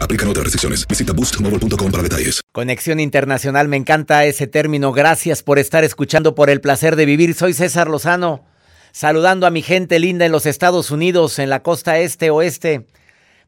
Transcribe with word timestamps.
Aplican 0.00 0.28
otras 0.28 0.44
restricciones. 0.44 0.86
Visita 0.88 1.12
boostmobile.com 1.12 1.92
para 1.92 2.02
detalles. 2.02 2.40
Conexión 2.52 2.98
Internacional, 2.98 3.68
me 3.68 3.76
encanta 3.76 4.24
ese 4.24 4.46
término. 4.46 4.92
Gracias 4.92 5.42
por 5.42 5.58
estar 5.58 5.84
escuchando 5.84 6.34
por 6.34 6.50
el 6.50 6.60
placer 6.60 6.96
de 6.96 7.06
vivir. 7.06 7.34
Soy 7.34 7.52
César 7.52 7.88
Lozano, 7.88 8.44
saludando 8.92 9.46
a 9.46 9.50
mi 9.50 9.62
gente 9.62 9.98
linda 9.98 10.26
en 10.26 10.32
los 10.32 10.46
Estados 10.46 10.90
Unidos, 10.90 11.38
en 11.38 11.50
la 11.50 11.62
costa 11.62 11.98
este, 11.98 12.30
oeste. 12.30 12.86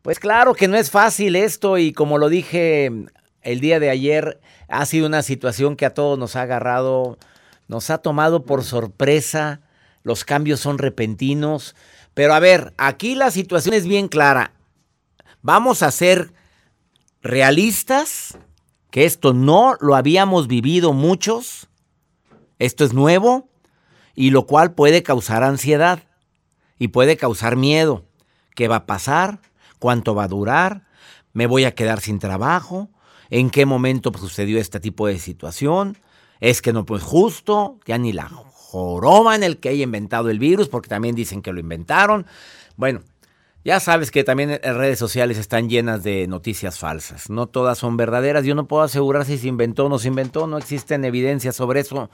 Pues 0.03 0.21
claro 0.21 0.55
que 0.55 0.69
no 0.69 0.77
es 0.77 0.91
fácil 0.91 1.37
esto 1.37 1.79
y 1.79 1.93
como 1.93 2.19
lo 2.19 2.29
dije 2.29 2.93
el 3.43 3.61
día 3.61 3.81
de 3.81 3.91
ayer, 3.91 4.41
ha 4.69 4.85
sido 4.87 5.07
una 5.07 5.23
situación 5.23 5.77
que 5.77 5.87
a 5.87 5.95
todos 5.95 6.19
nos 6.19 6.37
ha 6.37 6.43
agarrado, 6.43 7.19
nos 7.67 7.91
ha 7.91 7.99
tomado 7.99 8.45
por 8.45 8.65
sorpresa, 8.65 9.61
los 10.03 10.25
cambios 10.25 10.61
son 10.61 10.79
repentinos, 10.79 11.75
pero 12.15 12.35
a 12.35 12.41
ver, 12.41 12.75
aquí 12.77 13.15
la 13.15 13.31
situación 13.31 13.75
es 13.75 13.87
bien 13.87 14.09
clara. 14.09 14.53
Vamos 15.43 15.83
a 15.83 15.91
ser 15.91 16.33
realistas, 17.23 18.39
que 18.91 19.05
esto 19.05 19.35
no 19.35 19.75
lo 19.81 19.95
habíamos 19.95 20.47
vivido 20.47 20.93
muchos, 20.93 21.69
esto 22.59 22.85
es 22.85 22.93
nuevo, 22.93 23.49
y 24.15 24.31
lo 24.31 24.47
cual 24.47 24.73
puede 24.73 25.03
causar 25.03 25.45
ansiedad 25.45 26.03
y 26.79 26.89
puede 26.89 27.17
causar 27.17 27.57
miedo. 27.57 28.05
¿Qué 28.55 28.67
va 28.67 28.77
a 28.77 28.87
pasar? 28.87 29.41
¿Cuánto 29.79 30.15
va 30.15 30.25
a 30.25 30.29
durar? 30.29 30.87
¿Me 31.33 31.47
voy 31.47 31.65
a 31.65 31.75
quedar 31.75 32.01
sin 32.01 32.19
trabajo? 32.19 32.89
¿En 33.31 33.51
qué 33.51 33.67
momento 33.67 34.13
sucedió 34.19 34.59
este 34.59 34.81
tipo 34.81 35.07
de 35.07 35.19
situación? 35.19 35.99
¿Es 36.41 36.63
que 36.63 36.73
no 36.73 36.85
pues 36.85 37.03
justo? 37.03 37.79
Ya 37.87 37.99
ni 37.99 38.13
la 38.13 38.29
joroba 38.29 39.37
en 39.37 39.43
el 39.43 39.59
que 39.59 39.69
haya 39.69 39.85
inventado 39.85 40.31
el 40.31 40.39
virus, 40.39 40.69
porque 40.69 40.89
también 40.89 41.15
dicen 41.15 41.43
que 41.43 41.53
lo 41.53 41.61
inventaron. 41.61 42.27
Bueno, 42.77 43.03
ya 43.65 43.81
sabes 43.81 44.11
que 44.11 44.25
también 44.25 44.59
en 44.63 44.75
redes 44.77 44.99
sociales 44.99 45.37
están 45.37 45.69
llenas 45.69 46.03
de 46.03 46.27
noticias 46.27 46.79
falsas. 46.79 47.29
No 47.29 47.49
todas 47.49 47.79
son 47.79 47.97
verdaderas. 47.97 48.45
Yo 48.45 48.55
no 48.55 48.67
puedo 48.69 48.83
asegurar 48.83 49.25
si 49.25 49.37
se 49.37 49.49
inventó 49.49 49.87
o 49.87 49.89
no 49.89 49.99
se 49.99 50.09
inventó. 50.09 50.47
No 50.47 50.59
existen 50.59 51.05
evidencias 51.05 51.57
sobre 51.57 51.81
eso. 51.81 52.11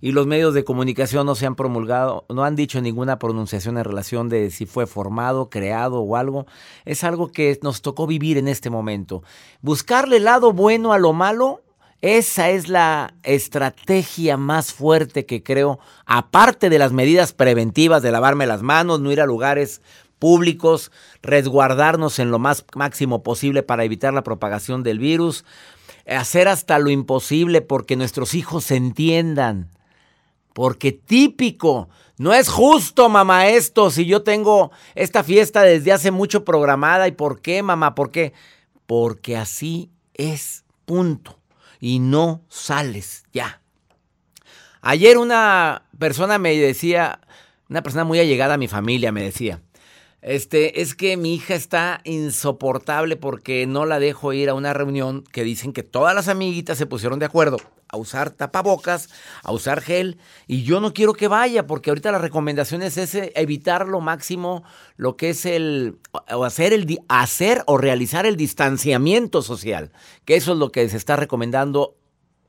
Y 0.00 0.12
los 0.12 0.26
medios 0.26 0.54
de 0.54 0.64
comunicación 0.64 1.26
no 1.26 1.34
se 1.34 1.46
han 1.46 1.56
promulgado, 1.56 2.24
no 2.28 2.44
han 2.44 2.54
dicho 2.54 2.80
ninguna 2.80 3.18
pronunciación 3.18 3.78
en 3.78 3.84
relación 3.84 4.28
de 4.28 4.50
si 4.52 4.64
fue 4.64 4.86
formado, 4.86 5.50
creado 5.50 6.00
o 6.00 6.14
algo. 6.14 6.46
Es 6.84 7.02
algo 7.02 7.32
que 7.32 7.58
nos 7.62 7.82
tocó 7.82 8.06
vivir 8.06 8.38
en 8.38 8.46
este 8.46 8.70
momento. 8.70 9.24
Buscarle 9.60 10.18
el 10.18 10.24
lado 10.24 10.52
bueno 10.52 10.92
a 10.92 10.98
lo 10.98 11.12
malo, 11.12 11.62
esa 12.00 12.50
es 12.50 12.68
la 12.68 13.14
estrategia 13.24 14.36
más 14.36 14.72
fuerte 14.72 15.26
que 15.26 15.42
creo, 15.42 15.80
aparte 16.06 16.70
de 16.70 16.78
las 16.78 16.92
medidas 16.92 17.32
preventivas 17.32 18.00
de 18.00 18.12
lavarme 18.12 18.46
las 18.46 18.62
manos, 18.62 19.00
no 19.00 19.10
ir 19.10 19.20
a 19.20 19.26
lugares 19.26 19.82
públicos, 20.18 20.90
resguardarnos 21.22 22.18
en 22.18 22.30
lo 22.30 22.38
más 22.38 22.64
máximo 22.74 23.22
posible 23.22 23.62
para 23.62 23.84
evitar 23.84 24.12
la 24.12 24.22
propagación 24.22 24.82
del 24.82 24.98
virus, 24.98 25.44
hacer 26.06 26.48
hasta 26.48 26.78
lo 26.78 26.90
imposible 26.90 27.60
porque 27.60 27.96
nuestros 27.96 28.34
hijos 28.34 28.64
se 28.64 28.76
entiendan. 28.76 29.70
Porque 30.54 30.90
típico, 30.90 31.88
no 32.18 32.34
es 32.34 32.48
justo, 32.48 33.08
mamá, 33.08 33.46
esto, 33.46 33.90
si 33.90 34.06
yo 34.06 34.22
tengo 34.22 34.72
esta 34.96 35.22
fiesta 35.22 35.62
desde 35.62 35.92
hace 35.92 36.10
mucho 36.10 36.44
programada. 36.44 37.06
¿Y 37.06 37.12
por 37.12 37.40
qué, 37.40 37.62
mamá? 37.62 37.94
¿Por 37.94 38.10
qué? 38.10 38.32
Porque 38.86 39.36
así 39.36 39.92
es, 40.14 40.64
punto. 40.84 41.38
Y 41.78 42.00
no 42.00 42.42
sales 42.48 43.22
ya. 43.32 43.62
Ayer 44.80 45.16
una 45.16 45.84
persona 45.96 46.38
me 46.38 46.56
decía, 46.56 47.20
una 47.68 47.82
persona 47.82 48.04
muy 48.04 48.18
allegada 48.18 48.54
a 48.54 48.58
mi 48.58 48.66
familia 48.66 49.12
me 49.12 49.22
decía, 49.22 49.62
este, 50.20 50.80
es 50.80 50.94
que 50.94 51.16
mi 51.16 51.34
hija 51.34 51.54
está 51.54 52.00
insoportable 52.04 53.16
porque 53.16 53.66
no 53.66 53.86
la 53.86 54.00
dejo 54.00 54.32
ir 54.32 54.48
a 54.48 54.54
una 54.54 54.72
reunión 54.72 55.22
que 55.32 55.44
dicen 55.44 55.72
que 55.72 55.82
todas 55.82 56.14
las 56.14 56.28
amiguitas 56.28 56.76
se 56.78 56.86
pusieron 56.86 57.18
de 57.18 57.26
acuerdo 57.26 57.58
a 57.90 57.96
usar 57.96 58.30
tapabocas, 58.30 59.08
a 59.42 59.52
usar 59.52 59.80
gel, 59.80 60.18
y 60.46 60.62
yo 60.62 60.80
no 60.80 60.92
quiero 60.92 61.14
que 61.14 61.28
vaya 61.28 61.66
porque 61.66 61.90
ahorita 61.90 62.12
la 62.12 62.18
recomendación 62.18 62.82
es 62.82 62.98
ese, 62.98 63.32
evitar 63.34 63.88
lo 63.88 64.00
máximo 64.00 64.62
lo 64.96 65.16
que 65.16 65.30
es 65.30 65.46
el 65.46 65.98
o 66.30 66.44
hacer 66.44 66.72
el 66.72 66.98
hacer 67.08 67.62
o 67.66 67.78
realizar 67.78 68.26
el 68.26 68.36
distanciamiento 68.36 69.40
social, 69.40 69.90
que 70.24 70.36
eso 70.36 70.52
es 70.52 70.58
lo 70.58 70.70
que 70.70 70.88
se 70.88 70.96
está 70.96 71.16
recomendando 71.16 71.96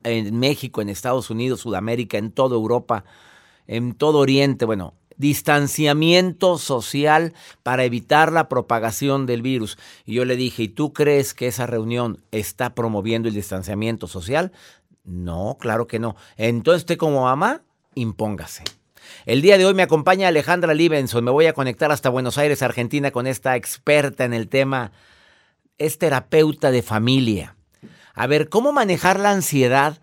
en 0.03 0.37
México, 0.37 0.81
en 0.81 0.89
Estados 0.89 1.29
Unidos, 1.29 1.61
Sudamérica, 1.61 2.17
en 2.17 2.31
toda 2.31 2.55
Europa, 2.55 3.05
en 3.67 3.93
todo 3.93 4.19
Oriente, 4.19 4.65
bueno, 4.65 4.93
distanciamiento 5.19 6.57
social 6.57 7.33
para 7.61 7.83
evitar 7.83 8.31
la 8.31 8.49
propagación 8.49 9.27
del 9.27 9.43
virus. 9.43 9.77
Y 10.05 10.15
yo 10.15 10.25
le 10.25 10.35
dije, 10.35 10.63
¿y 10.63 10.67
tú 10.69 10.93
crees 10.93 11.35
que 11.35 11.45
esa 11.45 11.67
reunión 11.67 12.23
está 12.31 12.73
promoviendo 12.73 13.27
el 13.27 13.35
distanciamiento 13.35 14.07
social? 14.07 14.51
No, 15.03 15.57
claro 15.59 15.87
que 15.87 15.99
no. 15.99 16.15
Entonces 16.37 16.97
como 16.97 17.25
mamá, 17.25 17.61
impóngase. 17.95 18.63
El 19.25 19.41
día 19.41 19.57
de 19.57 19.65
hoy 19.65 19.73
me 19.73 19.83
acompaña 19.83 20.29
Alejandra 20.29 20.73
Libenson. 20.73 21.23
Me 21.23 21.31
voy 21.31 21.47
a 21.47 21.53
conectar 21.53 21.91
hasta 21.91 22.09
Buenos 22.09 22.37
Aires, 22.37 22.63
Argentina, 22.63 23.11
con 23.11 23.27
esta 23.27 23.57
experta 23.57 24.23
en 24.23 24.33
el 24.33 24.47
tema. 24.47 24.93
Es 25.77 25.97
terapeuta 25.97 26.71
de 26.71 26.81
familia. 26.81 27.55
A 28.13 28.25
ver, 28.27 28.47
¿cómo 28.47 28.71
manejar 28.71 29.19
la 29.19 29.31
ansiedad? 29.31 29.99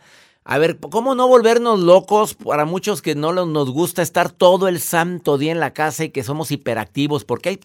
A 0.48 0.58
ver, 0.58 0.78
¿cómo 0.78 1.16
no 1.16 1.26
volvernos 1.26 1.80
locos 1.80 2.34
para 2.34 2.64
muchos 2.64 3.02
que 3.02 3.16
no 3.16 3.32
nos 3.32 3.70
gusta 3.72 4.00
estar 4.00 4.30
todo 4.30 4.68
el 4.68 4.78
santo 4.78 5.38
día 5.38 5.50
en 5.50 5.58
la 5.58 5.72
casa 5.72 6.04
y 6.04 6.10
que 6.10 6.22
somos 6.22 6.52
hiperactivos? 6.52 7.24
Porque 7.24 7.48
hay, 7.48 7.58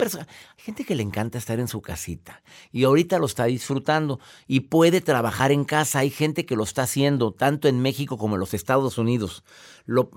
gente 0.57 0.83
que 0.83 0.95
le 0.95 1.03
encanta 1.03 1.37
estar 1.37 1.59
en 1.59 1.67
su 1.67 1.83
casita 1.83 2.41
y 2.71 2.85
ahorita 2.85 3.19
lo 3.19 3.27
está 3.27 3.45
disfrutando 3.45 4.19
y 4.47 4.61
puede 4.61 4.99
trabajar 4.99 5.51
en 5.51 5.63
casa. 5.63 5.99
Hay 5.99 6.09
gente 6.09 6.47
que 6.47 6.55
lo 6.55 6.63
está 6.63 6.81
haciendo, 6.81 7.31
tanto 7.31 7.67
en 7.67 7.83
México 7.83 8.17
como 8.17 8.35
en 8.35 8.39
los 8.39 8.55
Estados 8.55 8.97
Unidos. 8.97 9.43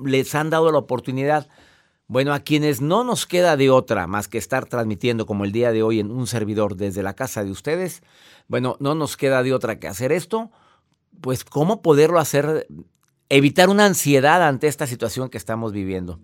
les 0.03 0.35
han 0.35 0.49
dado 0.49 0.73
la 0.73 0.79
oportunidad. 0.79 1.47
Bueno, 2.07 2.33
a 2.33 2.41
quienes 2.41 2.81
no 2.81 3.05
nos 3.05 3.27
queda 3.27 3.59
de 3.59 3.69
otra 3.69 4.07
más 4.07 4.27
que 4.27 4.39
estar 4.39 4.65
transmitiendo 4.65 5.27
como 5.27 5.45
el 5.45 5.53
día 5.53 5.71
de 5.71 5.83
hoy 5.83 6.01
en 6.01 6.11
un 6.11 6.27
servidor 6.27 6.77
desde 6.77 7.03
la 7.03 7.13
casa 7.13 7.45
de 7.45 7.51
ustedes, 7.51 8.03
bueno, 8.49 8.79
no 8.81 8.95
nos 8.95 9.19
queda 9.19 9.43
de 9.43 9.53
otra 9.53 9.79
que 9.79 9.87
hacer 9.87 10.13
esto 10.13 10.51
pues 11.21 11.45
cómo 11.45 11.83
poderlo 11.83 12.19
hacer, 12.19 12.67
evitar 13.29 13.69
una 13.69 13.87
ansiedad 13.87 14.47
ante 14.47 14.69
esta 14.69 14.87
situación 14.87 15.29
que 15.29 15.39
estamos 15.39 15.73
viviendo. 15.73 16.21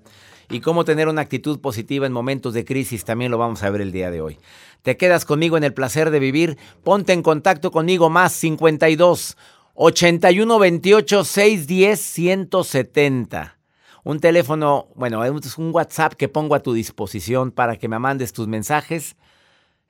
Y 0.51 0.61
cómo 0.61 0.85
tener 0.85 1.07
una 1.07 1.23
actitud 1.23 1.61
positiva 1.61 2.07
en 2.07 2.13
momentos 2.13 2.55
de 2.55 2.65
crisis 2.65 3.05
también 3.05 3.31
lo 3.31 3.39
vamos 3.39 3.63
a 3.63 3.71
ver 3.71 3.81
el 3.81 3.93
día 3.93 4.11
de 4.11 4.21
hoy. 4.21 4.39
Te 4.83 4.97
quedas 4.97 5.25
conmigo 5.25 5.57
en 5.57 5.63
el 5.63 5.73
placer 5.73 6.11
de 6.11 6.19
vivir. 6.19 6.59
Ponte 6.83 7.13
en 7.13 7.23
contacto 7.23 7.71
conmigo 7.71 8.11
más 8.11 8.33
52 8.33 9.37
81 9.75 10.59
28 10.59 11.25
610 11.25 12.01
170. 12.01 13.59
Un 14.03 14.19
teléfono, 14.19 14.89
bueno, 14.95 15.25
es 15.25 15.59
un 15.59 15.73
WhatsApp 15.73 16.15
que 16.15 16.29
pongo 16.29 16.55
a 16.55 16.63
tu 16.63 16.73
disposición 16.73 17.53
para 17.53 17.77
que 17.77 17.89
me 17.89 17.99
mandes 17.99 18.33
tus 18.33 18.49
mensajes. 18.49 19.17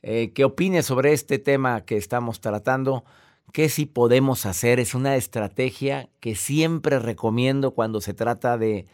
Eh, 0.02 0.32
¿Qué 0.34 0.44
opines 0.44 0.86
sobre 0.86 1.12
este 1.12 1.38
tema 1.38 1.82
que 1.82 1.96
estamos 1.96 2.40
tratando? 2.40 3.04
¿Qué 3.52 3.68
sí 3.68 3.86
podemos 3.86 4.46
hacer? 4.46 4.78
Es 4.78 4.94
una 4.94 5.16
estrategia 5.16 6.08
que 6.20 6.36
siempre 6.36 6.98
recomiendo 6.98 7.72
cuando 7.72 8.00
se 8.00 8.14
trata 8.14 8.56
de 8.56 8.86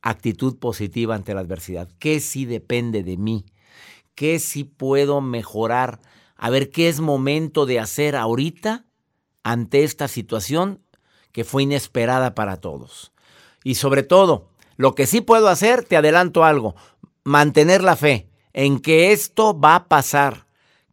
actitud 0.00 0.56
positiva 0.58 1.14
ante 1.14 1.34
la 1.34 1.40
adversidad. 1.40 1.88
¿Qué 1.98 2.20
sí 2.20 2.46
depende 2.46 3.02
de 3.02 3.16
mí? 3.18 3.44
¿Qué 4.14 4.38
sí 4.38 4.64
puedo 4.64 5.20
mejorar? 5.20 6.00
A 6.36 6.50
ver, 6.50 6.70
¿qué 6.70 6.88
es 6.88 7.00
momento 7.00 7.66
de 7.66 7.80
hacer 7.80 8.16
ahorita 8.16 8.86
ante 9.42 9.84
esta 9.84 10.08
situación 10.08 10.80
que 11.32 11.44
fue 11.44 11.64
inesperada 11.64 12.34
para 12.34 12.56
todos? 12.56 13.12
Y 13.62 13.74
sobre 13.74 14.02
todo, 14.02 14.48
lo 14.76 14.94
que 14.94 15.06
sí 15.06 15.20
puedo 15.20 15.48
hacer, 15.48 15.84
te 15.84 15.96
adelanto 15.96 16.44
algo, 16.44 16.74
mantener 17.24 17.82
la 17.82 17.96
fe 17.96 18.28
en 18.54 18.78
que 18.78 19.12
esto 19.12 19.58
va 19.58 19.74
a 19.74 19.88
pasar 19.88 20.47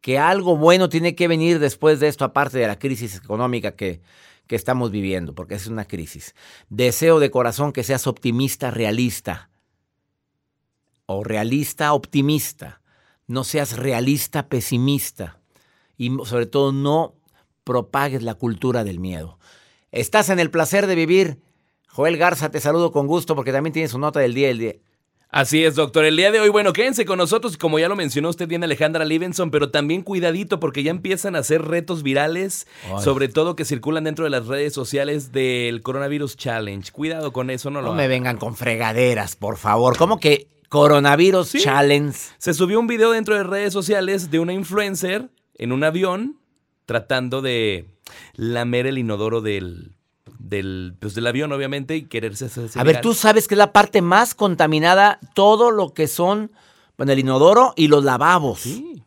que 0.05 0.19
algo 0.19 0.55
bueno 0.55 0.87
tiene 0.87 1.15
que 1.15 1.27
venir 1.27 1.57
después 1.57 1.99
de 1.99 2.07
esto, 2.07 2.25
aparte 2.25 2.59
de 2.59 2.67
la 2.67 2.77
crisis 2.77 3.15
económica 3.15 3.75
que, 3.75 4.03
que 4.45 4.55
estamos 4.55 4.91
viviendo, 4.91 5.33
porque 5.33 5.55
es 5.55 5.65
una 5.65 5.85
crisis. 5.85 6.35
Deseo 6.69 7.19
de 7.19 7.31
corazón 7.31 7.73
que 7.73 7.83
seas 7.83 8.05
optimista, 8.05 8.69
realista. 8.69 9.49
O 11.07 11.23
realista, 11.23 11.91
optimista. 11.93 12.83
No 13.25 13.43
seas 13.43 13.77
realista, 13.77 14.47
pesimista. 14.47 15.39
Y 15.97 16.15
sobre 16.25 16.45
todo 16.45 16.71
no 16.71 17.15
propagues 17.63 18.21
la 18.21 18.35
cultura 18.35 18.83
del 18.83 18.99
miedo. 18.99 19.39
Estás 19.91 20.29
en 20.29 20.37
el 20.37 20.51
placer 20.51 20.85
de 20.85 20.93
vivir. 20.93 21.41
Joel 21.87 22.17
Garza, 22.17 22.51
te 22.51 22.59
saludo 22.59 22.91
con 22.91 23.07
gusto 23.07 23.35
porque 23.35 23.51
también 23.51 23.73
tienes 23.73 23.89
su 23.89 23.97
nota 23.97 24.19
del 24.19 24.35
día. 24.35 24.51
El 24.51 24.59
día. 24.59 24.75
Así 25.35 25.65
es, 25.65 25.75
doctor. 25.75 26.05
El 26.05 26.15
día 26.15 26.31
de 26.31 26.39
hoy, 26.39 26.47
bueno, 26.47 26.71
quédense 26.71 27.03
con 27.03 27.17
nosotros, 27.17 27.57
como 27.57 27.77
ya 27.77 27.89
lo 27.89 27.97
mencionó 27.97 28.29
usted 28.29 28.47
bien, 28.47 28.63
Alejandra 28.63 29.03
Livenson, 29.03 29.51
pero 29.51 29.69
también 29.69 30.01
cuidadito 30.01 30.61
porque 30.61 30.81
ya 30.81 30.91
empiezan 30.91 31.35
a 31.35 31.39
hacer 31.39 31.61
retos 31.61 32.03
virales, 32.03 32.67
sobre 33.03 33.27
todo 33.27 33.53
que 33.57 33.65
circulan 33.65 34.05
dentro 34.05 34.23
de 34.23 34.29
las 34.29 34.47
redes 34.47 34.71
sociales 34.71 35.33
del 35.33 35.81
Coronavirus 35.81 36.37
Challenge. 36.37 36.89
Cuidado 36.89 37.33
con 37.33 37.49
eso, 37.49 37.69
no 37.69 37.81
lo 37.81 37.89
No 37.89 37.95
me 37.95 38.07
vengan 38.07 38.37
con 38.37 38.55
fregaderas, 38.55 39.35
por 39.35 39.57
favor. 39.57 39.97
¿Cómo 39.97 40.21
que 40.21 40.47
Coronavirus 40.69 41.51
Challenge? 41.51 42.17
Se 42.37 42.53
subió 42.53 42.79
un 42.79 42.87
video 42.87 43.11
dentro 43.11 43.35
de 43.35 43.43
redes 43.43 43.73
sociales 43.73 44.31
de 44.31 44.39
una 44.39 44.53
influencer 44.53 45.27
en 45.55 45.73
un 45.73 45.83
avión 45.83 46.39
tratando 46.85 47.41
de 47.41 47.87
lamer 48.35 48.87
el 48.87 48.99
inodoro 48.99 49.41
del 49.41 49.94
del, 50.39 50.95
pues, 50.99 51.15
del 51.15 51.27
avión, 51.27 51.51
obviamente, 51.51 51.95
y 51.95 52.03
quererse 52.03 52.45
hacer. 52.45 52.69
A 52.75 52.83
ver, 52.83 53.01
tú 53.01 53.13
sabes 53.13 53.47
que 53.47 53.55
es 53.55 53.59
la 53.59 53.73
parte 53.73 54.01
más 54.01 54.35
contaminada, 54.35 55.19
todo 55.33 55.71
lo 55.71 55.93
que 55.93 56.07
son, 56.07 56.51
bueno, 56.97 57.11
el 57.11 57.19
inodoro 57.19 57.73
y 57.75 57.87
los 57.87 58.03
lavabos. 58.03 58.61
Sí. 58.61 59.03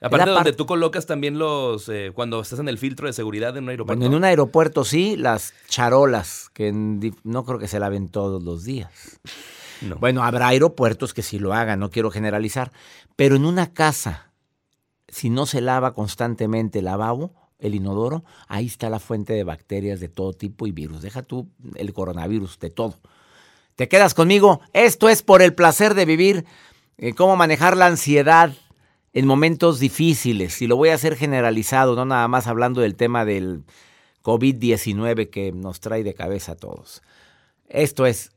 Aparte 0.00 0.30
donde 0.30 0.52
tú 0.52 0.66
colocas 0.66 1.06
también 1.06 1.38
los, 1.38 1.88
eh, 1.88 2.12
cuando 2.14 2.40
estás 2.40 2.60
en 2.60 2.68
el 2.68 2.78
filtro 2.78 3.08
de 3.08 3.12
seguridad 3.12 3.56
en 3.56 3.64
un 3.64 3.70
aeropuerto. 3.70 3.98
Bueno, 3.98 4.12
en 4.12 4.16
un 4.16 4.24
aeropuerto 4.24 4.84
sí, 4.84 5.16
las 5.16 5.54
charolas, 5.68 6.50
que 6.52 6.70
no 6.72 7.44
creo 7.44 7.58
que 7.58 7.66
se 7.66 7.80
laven 7.80 8.08
todos 8.08 8.42
los 8.42 8.64
días. 8.64 9.20
Bueno, 9.98 10.22
habrá 10.22 10.48
aeropuertos 10.48 11.14
que 11.14 11.22
sí 11.22 11.38
lo 11.38 11.52
hagan, 11.52 11.80
no 11.80 11.90
quiero 11.90 12.10
generalizar, 12.10 12.72
pero 13.16 13.36
en 13.36 13.44
una 13.44 13.72
casa, 13.72 14.32
si 15.08 15.30
no 15.30 15.46
se 15.46 15.60
lava 15.60 15.94
constantemente 15.94 16.80
el 16.80 16.86
lavabo, 16.86 17.32
el 17.58 17.74
inodoro, 17.74 18.24
ahí 18.46 18.66
está 18.66 18.88
la 18.90 19.00
fuente 19.00 19.32
de 19.32 19.44
bacterias 19.44 20.00
de 20.00 20.08
todo 20.08 20.32
tipo 20.32 20.66
y 20.66 20.72
virus. 20.72 21.02
Deja 21.02 21.22
tú 21.22 21.48
el 21.76 21.92
coronavirus, 21.92 22.58
de 22.58 22.70
todo. 22.70 22.98
¿Te 23.74 23.88
quedas 23.88 24.14
conmigo? 24.14 24.60
Esto 24.72 25.08
es 25.08 25.22
por 25.22 25.42
el 25.42 25.54
placer 25.54 25.94
de 25.94 26.04
vivir, 26.04 26.44
eh, 26.96 27.14
cómo 27.14 27.36
manejar 27.36 27.76
la 27.76 27.86
ansiedad 27.86 28.52
en 29.12 29.26
momentos 29.26 29.80
difíciles. 29.80 30.60
Y 30.62 30.66
lo 30.66 30.76
voy 30.76 30.90
a 30.90 30.94
hacer 30.94 31.16
generalizado, 31.16 31.96
no 31.96 32.04
nada 32.04 32.28
más 32.28 32.46
hablando 32.46 32.80
del 32.80 32.96
tema 32.96 33.24
del 33.24 33.64
COVID-19 34.22 35.30
que 35.30 35.52
nos 35.52 35.80
trae 35.80 36.04
de 36.04 36.14
cabeza 36.14 36.52
a 36.52 36.56
todos. 36.56 37.02
Esto 37.68 38.06
es, 38.06 38.32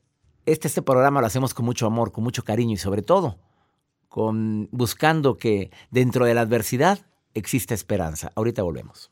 este, 0.46 0.68
este 0.68 0.82
programa 0.82 1.20
lo 1.20 1.26
hacemos 1.26 1.54
con 1.54 1.64
mucho 1.64 1.86
amor, 1.86 2.12
con 2.12 2.24
mucho 2.24 2.44
cariño 2.44 2.74
y 2.74 2.78
sobre 2.78 3.02
todo 3.02 3.38
con 4.08 4.68
buscando 4.72 5.38
que 5.38 5.70
dentro 5.90 6.26
de 6.26 6.34
la 6.34 6.42
adversidad 6.42 6.98
exista 7.32 7.72
esperanza. 7.72 8.30
Ahorita 8.36 8.62
volvemos 8.62 9.11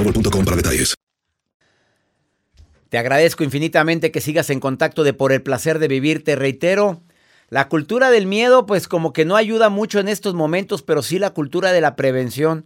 Te 2.89 2.97
agradezco 2.97 3.43
infinitamente 3.43 4.11
que 4.11 4.19
sigas 4.19 4.49
en 4.49 4.59
contacto 4.59 5.03
de 5.03 5.13
Por 5.13 5.31
el 5.31 5.41
placer 5.41 5.79
de 5.79 5.87
vivir. 5.87 6.23
Te 6.23 6.35
reitero, 6.35 7.01
la 7.49 7.69
cultura 7.69 8.09
del 8.09 8.27
miedo 8.27 8.65
pues 8.65 8.87
como 8.87 9.13
que 9.13 9.25
no 9.25 9.35
ayuda 9.35 9.69
mucho 9.69 9.99
en 9.99 10.07
estos 10.07 10.33
momentos, 10.33 10.81
pero 10.81 11.01
sí 11.01 11.19
la 11.19 11.29
cultura 11.29 11.71
de 11.71 11.81
la 11.81 11.95
prevención. 11.95 12.65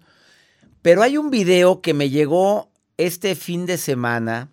Pero 0.82 1.04
hay 1.04 1.18
un 1.18 1.30
video 1.30 1.82
que 1.82 1.94
me 1.94 2.10
llegó 2.10 2.72
este 2.98 3.36
fin 3.36 3.66
de 3.66 3.78
semana, 3.78 4.52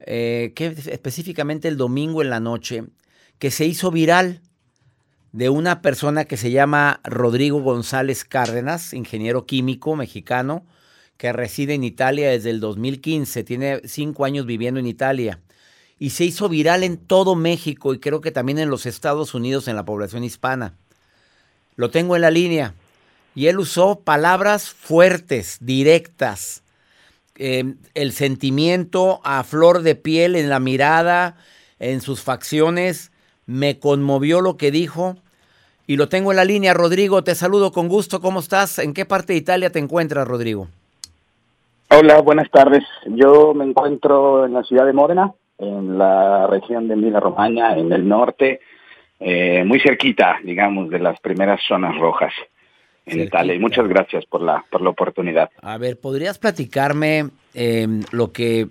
eh, 0.00 0.52
que 0.54 0.66
específicamente 0.66 1.68
el 1.68 1.76
domingo 1.76 2.22
en 2.22 2.30
la 2.30 2.40
noche, 2.40 2.84
que 3.38 3.50
se 3.50 3.64
hizo 3.64 3.90
viral 3.90 4.42
de 5.32 5.48
una 5.48 5.82
persona 5.82 6.24
que 6.24 6.36
se 6.36 6.50
llama 6.50 7.00
Rodrigo 7.04 7.60
González 7.62 8.24
Cárdenas, 8.24 8.92
ingeniero 8.94 9.46
químico 9.46 9.96
mexicano, 9.96 10.66
que 11.18 11.32
reside 11.32 11.74
en 11.74 11.84
Italia 11.84 12.30
desde 12.30 12.50
el 12.50 12.60
2015, 12.60 13.44
tiene 13.44 13.82
cinco 13.84 14.24
años 14.24 14.46
viviendo 14.46 14.80
en 14.80 14.86
Italia 14.86 15.40
y 15.98 16.10
se 16.10 16.24
hizo 16.24 16.48
viral 16.48 16.84
en 16.84 16.96
todo 16.96 17.34
México 17.34 17.92
y 17.92 17.98
creo 17.98 18.20
que 18.20 18.30
también 18.30 18.58
en 18.58 18.70
los 18.70 18.86
Estados 18.86 19.34
Unidos 19.34 19.66
en 19.66 19.76
la 19.76 19.84
población 19.84 20.22
hispana. 20.22 20.74
Lo 21.74 21.90
tengo 21.90 22.14
en 22.14 22.22
la 22.22 22.30
línea 22.30 22.74
y 23.34 23.48
él 23.48 23.58
usó 23.58 24.00
palabras 24.00 24.70
fuertes, 24.70 25.58
directas, 25.60 26.62
eh, 27.34 27.74
el 27.94 28.12
sentimiento 28.12 29.20
a 29.24 29.42
flor 29.42 29.82
de 29.82 29.96
piel 29.96 30.36
en 30.36 30.48
la 30.48 30.60
mirada, 30.60 31.36
en 31.80 32.00
sus 32.00 32.22
facciones, 32.22 33.10
me 33.46 33.80
conmovió 33.80 34.40
lo 34.40 34.56
que 34.56 34.70
dijo 34.70 35.16
y 35.86 35.96
lo 35.96 36.08
tengo 36.08 36.30
en 36.30 36.36
la 36.36 36.44
línea. 36.44 36.74
Rodrigo, 36.74 37.24
te 37.24 37.34
saludo 37.34 37.72
con 37.72 37.88
gusto, 37.88 38.20
¿cómo 38.20 38.38
estás? 38.38 38.78
¿En 38.78 38.94
qué 38.94 39.04
parte 39.04 39.32
de 39.32 39.38
Italia 39.38 39.70
te 39.70 39.80
encuentras, 39.80 40.26
Rodrigo? 40.26 40.68
Hola, 41.90 42.20
buenas 42.20 42.50
tardes. 42.50 42.84
Yo 43.06 43.54
me 43.54 43.64
encuentro 43.64 44.44
en 44.44 44.52
la 44.52 44.62
ciudad 44.62 44.84
de 44.84 44.92
Módena, 44.92 45.32
en 45.56 45.96
la 45.96 46.46
región 46.46 46.86
de 46.86 46.92
Emilia 46.92 47.18
Romagna, 47.18 47.78
en 47.78 47.90
el 47.90 48.06
norte, 48.06 48.60
eh, 49.18 49.64
muy 49.64 49.80
cerquita, 49.80 50.38
digamos, 50.44 50.90
de 50.90 50.98
las 50.98 51.18
primeras 51.20 51.60
zonas 51.66 51.96
rojas 51.96 52.32
en 53.06 53.20
Italia. 53.20 53.54
Y 53.54 53.58
muchas 53.58 53.88
gracias 53.88 54.26
por 54.26 54.42
la, 54.42 54.62
por 54.70 54.82
la 54.82 54.90
oportunidad. 54.90 55.48
A 55.62 55.78
ver, 55.78 55.98
¿podrías 55.98 56.38
platicarme 56.38 57.30
eh, 57.54 57.88
lo 58.12 58.32
que 58.32 58.68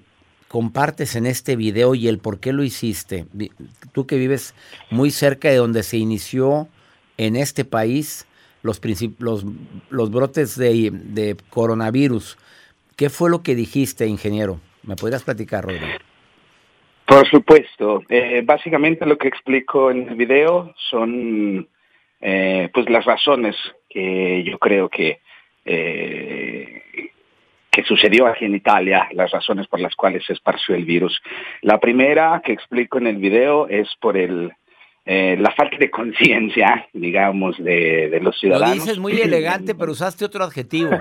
compartes 0.48 1.16
en 1.16 1.26
este 1.26 1.56
video 1.56 1.96
y 1.96 2.08
el 2.08 2.20
por 2.20 2.40
qué 2.40 2.54
lo 2.54 2.64
hiciste? 2.64 3.26
Tú 3.94 4.06
que 4.06 4.18
vives 4.18 4.54
muy 4.92 5.10
cerca 5.10 5.50
de 5.50 5.56
donde 5.56 5.82
se 5.82 5.98
inició 5.98 6.68
en 7.18 7.36
este 7.36 7.66
país 7.66 8.28
los, 8.62 8.80
los, 9.18 9.44
los 9.90 10.12
brotes 10.12 10.56
de, 10.56 10.92
de 10.94 11.36
coronavirus. 11.50 12.38
¿Qué 12.98 13.12
fue 13.12 13.30
lo 13.30 13.44
que 13.44 13.54
dijiste, 13.54 14.08
ingeniero? 14.08 14.60
¿Me 14.82 14.96
podrías 14.96 15.24
platicar, 15.24 15.64
Rodrigo? 15.64 15.86
Por 17.06 17.30
supuesto. 17.30 18.02
Eh, 18.10 18.42
básicamente 18.44 19.06
lo 19.06 19.20
que 19.20 19.28
explico 19.28 19.92
en 19.92 20.10
el 20.10 20.16
video 20.16 20.74
son 20.90 21.70
eh, 22.20 22.70
pues 22.74 22.90
las 22.90 23.06
razones 23.06 23.56
que 23.88 24.44
yo 24.44 24.58
creo 24.58 24.90
que, 24.90 25.22
eh, 25.64 26.82
que 27.70 27.84
sucedió 27.84 28.26
aquí 28.26 28.46
en 28.46 28.56
Italia, 28.56 29.08
las 29.12 29.30
razones 29.30 29.68
por 29.68 29.80
las 29.80 29.96
cuales 29.96 30.26
se 30.26 30.34
esparció 30.34 30.74
el 30.74 30.86
virus. 30.86 31.22
La 31.62 31.80
primera 31.80 32.42
que 32.44 32.52
explico 32.52 32.98
en 32.98 33.06
el 33.06 33.18
video 33.18 33.68
es 33.68 33.88
por 34.02 34.18
el 34.18 34.52
eh, 35.10 35.38
la 35.40 35.52
falta 35.52 35.78
de 35.78 35.90
conciencia, 35.90 36.86
digamos, 36.92 37.58
de, 37.64 38.20
los 38.22 38.38
ciudadanos. 38.38 38.76
Lo 38.76 38.76
dices 38.76 39.00
muy 39.00 39.14
elegante, 39.14 39.74
pero 39.74 39.94
usaste 39.94 40.26
otro 40.26 40.44
adjetivo. 40.44 40.92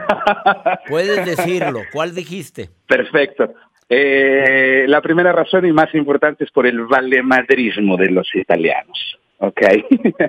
Puedes 0.88 1.26
decirlo. 1.26 1.80
¿Cuál 1.92 2.14
dijiste? 2.14 2.70
Perfecto. 2.86 3.52
Eh, 3.88 4.84
la 4.86 5.02
primera 5.02 5.32
razón 5.32 5.66
y 5.66 5.72
más 5.72 5.92
importante 5.94 6.44
es 6.44 6.52
por 6.52 6.68
el 6.68 6.82
valemadrismo 6.82 7.96
de 7.96 8.10
los 8.10 8.32
italianos. 8.36 9.18
¿ok? 9.38 9.60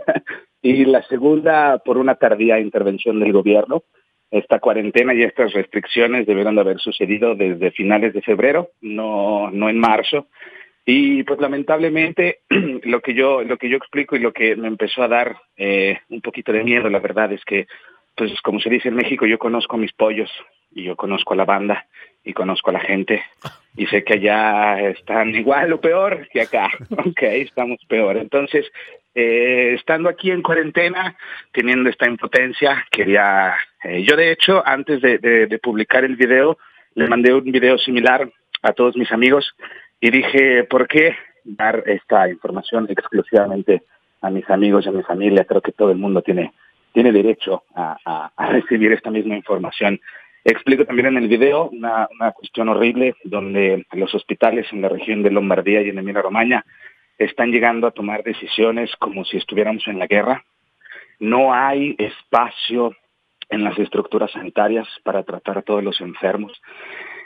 y 0.63 0.85
la 0.85 1.03
segunda, 1.03 1.77
por 1.77 1.99
una 1.99 2.15
tardía 2.15 2.59
intervención 2.59 3.19
del 3.19 3.31
gobierno. 3.31 3.83
Esta 4.31 4.59
cuarentena 4.59 5.13
y 5.13 5.21
estas 5.21 5.53
restricciones 5.53 6.25
debieron 6.25 6.55
de 6.55 6.61
haber 6.61 6.79
sucedido 6.79 7.35
desde 7.35 7.71
finales 7.71 8.13
de 8.13 8.23
febrero, 8.23 8.71
no, 8.81 9.51
no 9.51 9.69
en 9.69 9.77
marzo. 9.77 10.27
Y 10.89 11.23
pues 11.23 11.41
lamentablemente 11.41 12.39
lo 12.83 13.01
que 13.01 13.13
yo 13.13 13.43
lo 13.43 13.57
que 13.57 13.67
yo 13.67 13.75
explico 13.75 14.15
y 14.15 14.19
lo 14.19 14.31
que 14.31 14.55
me 14.55 14.69
empezó 14.69 15.03
a 15.03 15.09
dar 15.09 15.35
eh, 15.57 15.99
un 16.07 16.21
poquito 16.21 16.53
de 16.53 16.63
miedo, 16.63 16.89
la 16.89 16.99
verdad 16.99 17.29
es 17.33 17.43
que 17.43 17.67
pues 18.15 18.31
como 18.41 18.61
se 18.61 18.69
dice 18.69 18.87
en 18.87 18.95
México, 18.95 19.25
yo 19.25 19.37
conozco 19.37 19.75
mis 19.75 19.91
pollos 19.91 20.31
y 20.71 20.83
yo 20.83 20.95
conozco 20.95 21.33
a 21.33 21.37
la 21.37 21.43
banda 21.43 21.87
y 22.23 22.31
conozco 22.31 22.69
a 22.69 22.73
la 22.73 22.79
gente. 22.79 23.21
Y 23.75 23.85
sé 23.87 24.05
que 24.05 24.13
allá 24.13 24.79
están 24.79 25.35
igual 25.35 25.73
o 25.73 25.81
peor 25.81 26.29
que 26.29 26.41
acá, 26.41 26.71
ok, 26.89 27.21
estamos 27.21 27.79
peor. 27.89 28.15
Entonces, 28.15 28.65
eh, 29.13 29.73
estando 29.75 30.07
aquí 30.07 30.31
en 30.31 30.41
cuarentena, 30.41 31.17
teniendo 31.51 31.89
esta 31.89 32.07
impotencia, 32.07 32.85
quería, 32.89 33.57
eh, 33.83 34.03
yo 34.03 34.15
de 34.15 34.31
hecho, 34.31 34.63
antes 34.65 35.01
de, 35.01 35.17
de 35.19 35.59
publicar 35.59 36.05
el 36.05 36.15
video, 36.15 36.57
le 36.95 37.09
mandé 37.09 37.33
un 37.33 37.51
video 37.51 37.77
similar 37.77 38.31
a 38.61 38.71
todos 38.71 38.95
mis 38.95 39.11
amigos 39.11 39.53
y 39.99 40.11
dije, 40.11 40.63
¿por 40.65 40.87
qué 40.87 41.15
dar 41.43 41.83
esta 41.85 42.29
información 42.29 42.87
exclusivamente 42.89 43.83
a 44.21 44.29
mis 44.29 44.47
amigos 44.49 44.85
y 44.85 44.89
a 44.89 44.91
mi 44.91 45.03
familia? 45.03 45.45
Creo 45.45 45.61
que 45.61 45.71
todo 45.71 45.91
el 45.91 45.97
mundo 45.97 46.21
tiene, 46.21 46.53
tiene 46.93 47.11
derecho 47.11 47.63
a, 47.75 48.31
recibir 48.49 48.91
esta 48.91 49.09
misma 49.09 49.35
información. 49.35 49.99
Explico 50.43 50.85
también 50.85 51.07
en 51.07 51.17
el 51.17 51.27
video 51.27 51.69
una, 51.69 52.07
cuestión 52.35 52.69
horrible 52.69 53.15
donde 53.23 53.85
los 53.91 54.13
hospitales 54.13 54.67
en 54.71 54.81
la 54.81 54.89
región 54.89 55.23
de 55.23 55.31
Lombardía 55.31 55.81
y 55.81 55.89
en 55.89 55.99
Emilia 55.99 56.21
Romagna 56.21 56.65
están 57.17 57.51
llegando 57.51 57.87
a 57.87 57.91
tomar 57.91 58.23
decisiones 58.23 58.95
como 58.97 59.25
si 59.25 59.37
estuviéramos 59.37 59.87
en 59.87 59.99
la 59.99 60.07
guerra. 60.07 60.45
No 61.19 61.53
hay 61.53 61.95
espacio 61.97 62.95
en 63.49 63.63
las 63.63 63.77
estructuras 63.79 64.31
sanitarias 64.31 64.87
para 65.03 65.23
tratar 65.23 65.57
a 65.57 65.61
todos 65.63 65.83
los 65.83 65.99
enfermos. 66.01 66.61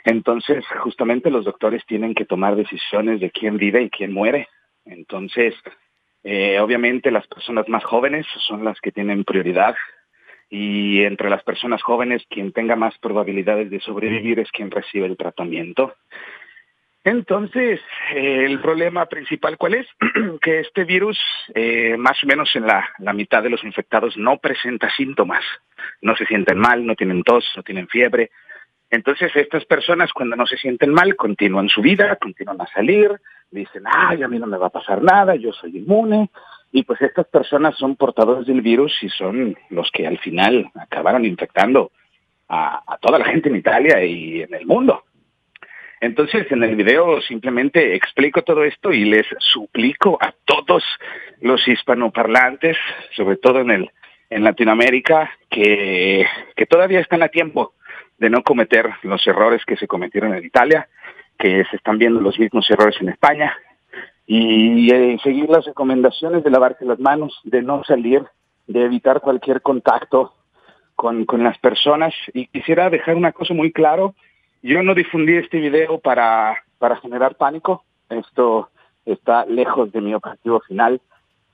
Entonces, 0.04 0.64
justamente 0.80 1.30
los 1.30 1.44
doctores 1.44 1.84
tienen 1.86 2.14
que 2.14 2.24
tomar 2.24 2.56
decisiones 2.56 3.20
de 3.20 3.30
quién 3.30 3.56
vive 3.56 3.82
y 3.82 3.90
quién 3.90 4.12
muere. 4.12 4.48
Entonces, 4.84 5.54
eh, 6.24 6.58
obviamente 6.60 7.10
las 7.10 7.26
personas 7.26 7.68
más 7.68 7.84
jóvenes 7.84 8.26
son 8.46 8.64
las 8.64 8.80
que 8.80 8.92
tienen 8.92 9.24
prioridad 9.24 9.74
y 10.50 11.02
entre 11.02 11.30
las 11.30 11.42
personas 11.42 11.82
jóvenes 11.82 12.22
quien 12.28 12.52
tenga 12.52 12.76
más 12.76 12.96
probabilidades 12.98 13.70
de 13.70 13.80
sobrevivir 13.80 14.38
es 14.38 14.50
quien 14.50 14.70
recibe 14.70 15.06
el 15.06 15.16
tratamiento. 15.16 15.94
Entonces, 17.04 17.80
el 18.14 18.60
problema 18.60 19.06
principal 19.06 19.56
cuál 19.56 19.74
es? 19.74 19.86
que 20.40 20.60
este 20.60 20.84
virus, 20.84 21.18
eh, 21.54 21.96
más 21.96 22.22
o 22.22 22.26
menos 22.26 22.54
en 22.54 22.66
la, 22.66 22.88
la, 22.98 23.12
mitad 23.12 23.42
de 23.42 23.50
los 23.50 23.64
infectados, 23.64 24.16
no 24.16 24.38
presenta 24.38 24.88
síntomas. 24.90 25.42
No 26.00 26.14
se 26.14 26.26
sienten 26.26 26.58
mal, 26.58 26.86
no 26.86 26.94
tienen 26.94 27.24
tos, 27.24 27.44
no 27.56 27.64
tienen 27.64 27.88
fiebre, 27.88 28.30
entonces 28.92 29.34
estas 29.34 29.64
personas 29.64 30.12
cuando 30.12 30.36
no 30.36 30.46
se 30.46 30.58
sienten 30.58 30.92
mal 30.92 31.16
continúan 31.16 31.70
su 31.70 31.80
vida, 31.80 32.14
continúan 32.16 32.60
a 32.60 32.66
salir, 32.66 33.10
dicen, 33.50 33.84
ay, 33.86 34.22
a 34.22 34.28
mí 34.28 34.38
no 34.38 34.46
me 34.46 34.58
va 34.58 34.66
a 34.66 34.70
pasar 34.70 35.02
nada, 35.02 35.34
yo 35.34 35.50
soy 35.50 35.78
inmune. 35.78 36.28
Y 36.72 36.82
pues 36.82 37.00
estas 37.00 37.26
personas 37.26 37.74
son 37.78 37.96
portadores 37.96 38.46
del 38.46 38.60
virus 38.60 38.92
y 39.02 39.08
son 39.08 39.56
los 39.70 39.90
que 39.92 40.06
al 40.06 40.18
final 40.18 40.70
acabaron 40.74 41.24
infectando 41.24 41.90
a, 42.50 42.98
toda 43.00 43.18
la 43.18 43.24
gente 43.24 43.48
en 43.48 43.56
Italia 43.56 44.04
y 44.04 44.42
en 44.42 44.52
el 44.52 44.66
mundo. 44.66 45.04
Entonces 45.98 46.52
en 46.52 46.62
el 46.62 46.76
video 46.76 47.22
simplemente 47.22 47.94
explico 47.94 48.42
todo 48.42 48.62
esto 48.62 48.92
y 48.92 49.06
les 49.06 49.26
suplico 49.38 50.18
a 50.20 50.34
todos 50.44 50.84
los 51.40 51.66
hispanoparlantes, 51.66 52.76
sobre 53.16 53.36
todo 53.38 53.60
en 53.60 53.70
el 53.70 53.90
en 54.28 54.44
Latinoamérica, 54.44 55.30
que, 55.50 56.26
que 56.56 56.66
todavía 56.66 57.00
están 57.00 57.22
a 57.22 57.28
tiempo 57.28 57.74
de 58.22 58.30
no 58.30 58.44
cometer 58.44 58.88
los 59.02 59.26
errores 59.26 59.64
que 59.66 59.76
se 59.76 59.88
cometieron 59.88 60.32
en 60.32 60.44
Italia, 60.44 60.88
que 61.36 61.64
se 61.68 61.76
están 61.76 61.98
viendo 61.98 62.20
los 62.20 62.38
mismos 62.38 62.70
errores 62.70 62.96
en 63.00 63.08
España, 63.08 63.52
y 64.26 64.92
eh, 64.94 65.18
seguir 65.24 65.50
las 65.50 65.64
recomendaciones 65.64 66.44
de 66.44 66.50
lavarse 66.50 66.84
las 66.84 67.00
manos, 67.00 67.40
de 67.42 67.62
no 67.62 67.82
salir, 67.82 68.22
de 68.68 68.84
evitar 68.84 69.20
cualquier 69.20 69.60
contacto 69.60 70.34
con, 70.94 71.24
con 71.24 71.42
las 71.42 71.58
personas. 71.58 72.14
Y 72.32 72.46
quisiera 72.46 72.90
dejar 72.90 73.16
una 73.16 73.32
cosa 73.32 73.54
muy 73.54 73.72
claro, 73.72 74.14
yo 74.62 74.84
no 74.84 74.94
difundí 74.94 75.34
este 75.34 75.58
video 75.58 75.98
para, 75.98 76.62
para 76.78 76.96
generar 76.98 77.34
pánico. 77.34 77.82
Esto 78.08 78.70
está 79.04 79.44
lejos 79.46 79.90
de 79.90 80.00
mi 80.00 80.14
objetivo 80.14 80.60
final. 80.60 81.00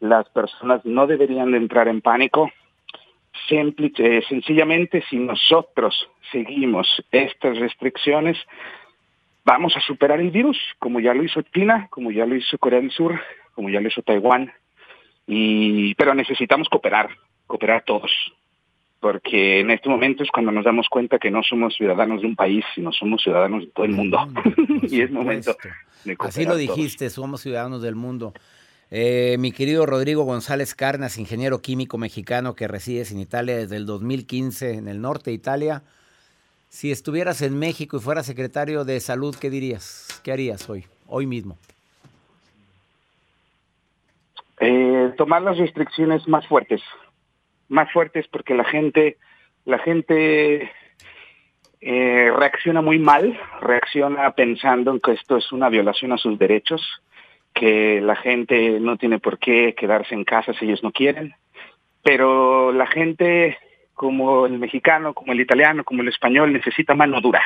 Las 0.01 0.29
personas 0.29 0.85
no 0.85 1.07
deberían 1.07 1.51
de 1.51 1.57
entrar 1.57 1.89
en 1.89 2.03
pánico. 2.03 2.51
Eh, 3.51 4.23
sencillamente, 4.29 5.03
si 5.09 5.17
nosotros 5.17 6.09
seguimos 6.31 7.03
estas 7.11 7.59
restricciones, 7.59 8.37
vamos 9.45 9.77
a 9.77 9.81
superar 9.81 10.21
el 10.21 10.31
virus, 10.31 10.59
como 10.79 11.01
ya 11.01 11.15
lo 11.15 11.25
hizo 11.25 11.43
China, 11.43 11.89
como 11.91 12.11
ya 12.11 12.27
lo 12.27 12.37
hizo 12.37 12.59
Corea 12.59 12.81
del 12.81 12.91
Sur, 12.91 13.21
como 13.55 13.71
ya 13.71 13.81
lo 13.81 13.89
hizo 13.89 14.03
Taiwán. 14.03 14.53
Y, 15.27 15.95
pero 15.95 16.15
necesitamos 16.15 16.69
cooperar, 16.69 17.11
cooperar 17.47 17.85
todos, 17.85 18.11
porque 19.01 19.61
en 19.61 19.71
este 19.71 19.89
momento 19.89 20.23
es 20.23 20.31
cuando 20.31 20.53
nos 20.53 20.65
damos 20.65 20.89
cuenta 20.89 21.19
que 21.19 21.31
no 21.31 21.43
somos 21.43 21.75
ciudadanos 21.75 22.21
de 22.21 22.27
un 22.27 22.37
país, 22.37 22.65
sino 22.75 22.93
somos 22.93 23.23
ciudadanos 23.23 23.65
de 23.65 23.71
todo 23.71 23.87
el 23.87 23.93
mundo. 23.93 24.29
y 24.83 25.01
es 25.01 25.11
momento 25.11 25.57
de 26.05 26.17
cooperar 26.17 26.31
Así 26.31 26.45
lo 26.45 26.53
todos. 26.53 26.61
dijiste, 26.61 27.11
somos 27.11 27.41
ciudadanos 27.41 27.83
del 27.83 27.95
mundo. 27.95 28.35
Eh, 28.91 29.37
mi 29.39 29.53
querido 29.53 29.85
Rodrigo 29.85 30.25
González 30.25 30.75
Carnas, 30.75 31.19
ingeniero 31.19 31.61
químico 31.61 31.99
mexicano 31.99 32.55
que 32.55 32.69
resides 32.69 33.13
en 33.13 33.21
Italia 33.21 33.57
desde 33.57 33.77
el 33.77 33.85
2015 33.85 34.75
en 34.75 34.89
el 34.89 35.03
norte 35.03 35.31
de 35.31 35.35
Italia. 35.35 35.83
Si 36.71 36.91
estuvieras 36.91 37.43
en 37.43 37.59
México 37.59 37.99
y 37.99 38.01
fueras 38.01 38.25
secretario 38.25 38.85
de 38.85 38.99
salud, 39.01 39.37
¿qué 39.39 39.51
dirías? 39.51 40.23
¿Qué 40.25 40.33
harías 40.33 40.71
hoy, 40.71 40.87
hoy 41.07 41.27
mismo? 41.27 41.59
Eh, 44.61 45.13
tomar 45.19 45.43
las 45.43 45.59
restricciones 45.59 46.27
más 46.27 46.47
fuertes, 46.47 46.81
más 47.69 47.93
fuertes 47.93 48.27
porque 48.29 48.55
la 48.55 48.65
gente, 48.65 49.19
la 49.67 49.79
gente 49.79 50.73
eh, 51.81 52.33
reacciona 52.37 52.81
muy 52.81 52.99
mal, 52.99 53.39
reacciona 53.61 54.33
pensando 54.33 54.91
en 54.91 55.01
que 55.01 55.13
esto 55.13 55.37
es 55.37 55.53
una 55.53 55.69
violación 55.69 56.13
a 56.13 56.19
sus 56.19 56.39
derechos, 56.39 56.83
que 57.59 58.01
la 58.01 58.15
gente 58.15 58.79
no 58.79 58.97
tiene 58.97 59.19
por 59.19 59.39
qué 59.39 59.75
quedarse 59.75 60.15
en 60.15 60.23
casa 60.23 60.53
si 60.55 60.65
ellos 60.65 60.85
no 60.85 60.93
quieren, 60.93 61.35
pero 62.05 62.71
la 62.73 62.87
gente 62.87 63.59
como 63.95 64.47
el 64.47 64.61
mexicano, 64.61 65.13
como 65.13 65.33
el 65.33 65.41
italiano, 65.41 65.83
como 65.83 66.03
el 66.03 66.09
español 66.09 66.53
necesita 66.53 66.95
mano 66.95 67.21
dura. 67.21 67.43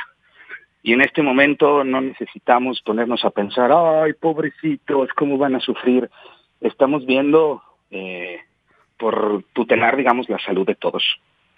Y 0.83 0.93
en 0.93 1.01
este 1.01 1.23
momento 1.23 1.83
no 1.83 2.03
necesitamos 2.03 2.83
ponernos 2.83 3.25
a 3.25 3.31
pensar, 3.31 3.71
ay, 3.73 4.13
pobrecitos, 4.13 5.09
¿cómo 5.17 5.39
van 5.39 5.55
a 5.55 5.61
sufrir? 5.61 6.11
Estamos 6.61 7.07
viendo 7.07 7.63
eh, 7.91 8.41
por 8.99 9.45
tutelar, 9.55 9.97
digamos, 9.97 10.29
la 10.29 10.39
salud 10.41 10.67
de 10.67 10.75
todos. 10.75 11.03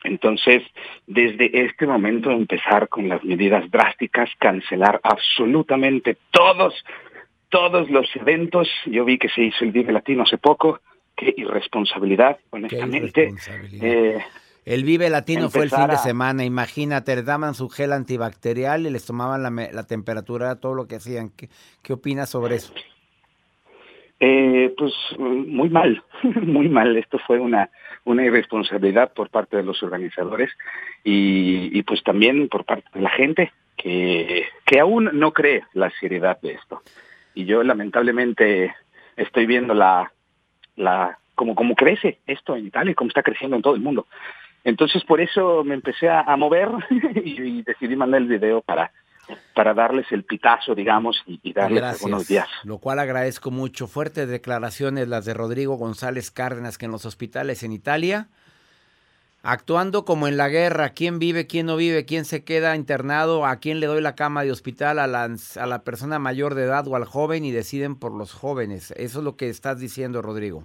Entonces, 0.05 0.63
desde 1.09 1.65
este 1.65 1.87
momento 1.87 2.31
empezar 2.31 2.89
con 2.89 3.09
las 3.09 3.25
medidas 3.25 3.69
drásticas, 3.71 4.31
cancelar 4.39 5.01
absolutamente 5.03 6.19
todos, 6.31 6.85
todos 7.55 7.89
los 7.89 8.09
eventos. 8.17 8.69
Yo 8.85 9.05
vi 9.05 9.17
que 9.17 9.29
se 9.29 9.43
hizo 9.43 9.65
el 9.65 9.71
Vive 9.71 9.93
Latino 9.93 10.25
hace 10.25 10.39
poco. 10.39 10.81
Qué 11.15 11.33
irresponsabilidad, 11.37 12.37
honestamente. 12.51 13.33
Eh, 13.81 14.19
El 14.65 14.83
Vive 14.83 15.09
Latino 15.09 15.49
fue 15.51 15.63
el 15.63 15.71
fin 15.71 15.87
de 15.87 15.97
semana, 15.99 16.45
imagínate, 16.45 17.23
daban 17.23 17.55
su 17.55 17.69
gel 17.69 17.93
antibacterial 17.93 18.89
y 18.89 18.91
les 18.91 19.07
tomaban 19.07 19.45
la, 19.45 19.51
la 19.51 19.87
temperatura, 19.87 20.57
todo 20.57 20.75
lo 20.75 20.89
que 20.89 20.97
hacían. 20.97 21.31
¿Qué, 21.31 21.49
qué 21.85 21.93
opinas 21.93 22.29
sobre 22.29 22.57
eso? 22.57 22.75
Eh, 24.19 24.75
pues 24.77 24.93
muy 25.17 25.69
mal, 25.69 26.03
muy 26.43 26.69
mal. 26.69 26.97
Esto 26.97 27.21
fue 27.25 27.39
una, 27.39 27.71
una 28.03 28.25
irresponsabilidad 28.25 29.13
por 29.13 29.31
parte 29.31 29.59
de 29.59 29.63
los 29.63 29.81
organizadores 29.85 30.51
y, 31.05 31.79
y 31.79 31.83
pues 31.85 32.03
también 32.03 32.49
por 32.49 32.65
parte 32.65 32.89
de 32.95 33.01
la 33.01 33.11
gente 33.11 33.53
que, 33.77 34.45
que 34.67 34.81
aún 34.81 35.09
no 35.13 35.33
cree 35.33 35.63
la 35.73 35.93
seriedad 36.01 36.41
de 36.41 36.55
esto. 36.55 36.83
Y 37.35 37.45
yo 37.45 37.63
lamentablemente 37.63 38.75
estoy 39.17 39.47
viendo 39.47 39.75
la, 39.75 40.13
la 40.77 41.19
como, 41.35 41.55
como 41.55 41.75
crece 41.75 42.21
esto 42.27 42.57
en 42.57 42.67
Italia 42.67 42.93
y 42.93 42.95
cómo 42.95 43.09
está 43.09 43.23
creciendo 43.23 43.57
en 43.57 43.63
todo 43.63 43.75
el 43.75 43.81
mundo. 43.81 44.07
Entonces 44.63 45.05
por 45.05 45.21
eso 45.21 45.63
me 45.65 45.75
empecé 45.75 46.09
a, 46.09 46.21
a 46.21 46.37
mover 46.37 46.69
y, 47.25 47.43
y 47.43 47.63
decidí 47.63 47.97
mandar 47.97 48.23
el 48.23 48.29
video 48.29 48.63
para, 48.63 48.93
para 49.55 49.75
darles 49.75 50.11
el 50.11 50.25
pitazo, 50.25 50.75
digamos, 50.75 51.23
y, 51.27 51.41
y 51.43 51.53
darles 51.53 51.83
algunos 51.83 52.29
días. 52.29 52.49
Lo 52.65 52.79
cual 52.79 52.99
agradezco 52.99 53.51
mucho. 53.51 53.87
Fuertes 53.87 54.29
declaraciones 54.29 55.09
las 55.09 55.25
de 55.25 55.35
Rodrigo 55.35 55.77
González 55.77 56.31
Cárdenas, 56.31 56.79
que 56.79 56.87
en 56.87 56.93
los 56.93 57.05
hospitales 57.05 57.63
en 57.63 57.73
Italia, 57.73 58.29
actuando 59.45 60.05
como 60.05 60.27
en 60.27 60.37
la 60.37 60.49
guerra, 60.49 60.89
quién 60.91 61.19
vive, 61.19 61.47
quién 61.47 61.67
no 61.67 61.77
vive, 61.77 62.05
quién 62.07 62.25
se 62.25 62.43
queda 62.45 62.75
internado, 62.75 63.47
a 63.47 63.57
quién 63.57 63.79
le 63.79 63.87
doy 63.87 64.01
la 64.01 64.15
cama 64.15 64.43
de 64.43 64.51
hospital, 64.51 64.99
a 64.99 65.07
la, 65.07 65.29
a 65.61 65.67
la 65.67 65.83
persona 65.85 66.19
mayor 66.19 66.55
de 66.55 66.65
edad 66.65 66.89
o 66.89 66.97
al 66.97 67.05
joven 67.05 67.45
y 67.45 67.53
deciden 67.53 67.95
por 67.95 68.13
los 68.13 68.33
jóvenes. 68.33 68.91
Eso 68.93 69.19
es 69.19 69.25
lo 69.25 69.37
que 69.37 69.49
estás 69.49 69.79
diciendo, 69.79 70.23
Rodrigo. 70.23 70.65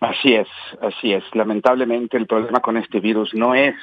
Así 0.00 0.34
es, 0.34 0.48
así 0.80 1.12
es. 1.12 1.24
Lamentablemente 1.34 2.16
el 2.16 2.26
problema 2.26 2.60
con 2.60 2.76
este 2.76 3.00
virus 3.00 3.34
no 3.34 3.54
es 3.54 3.74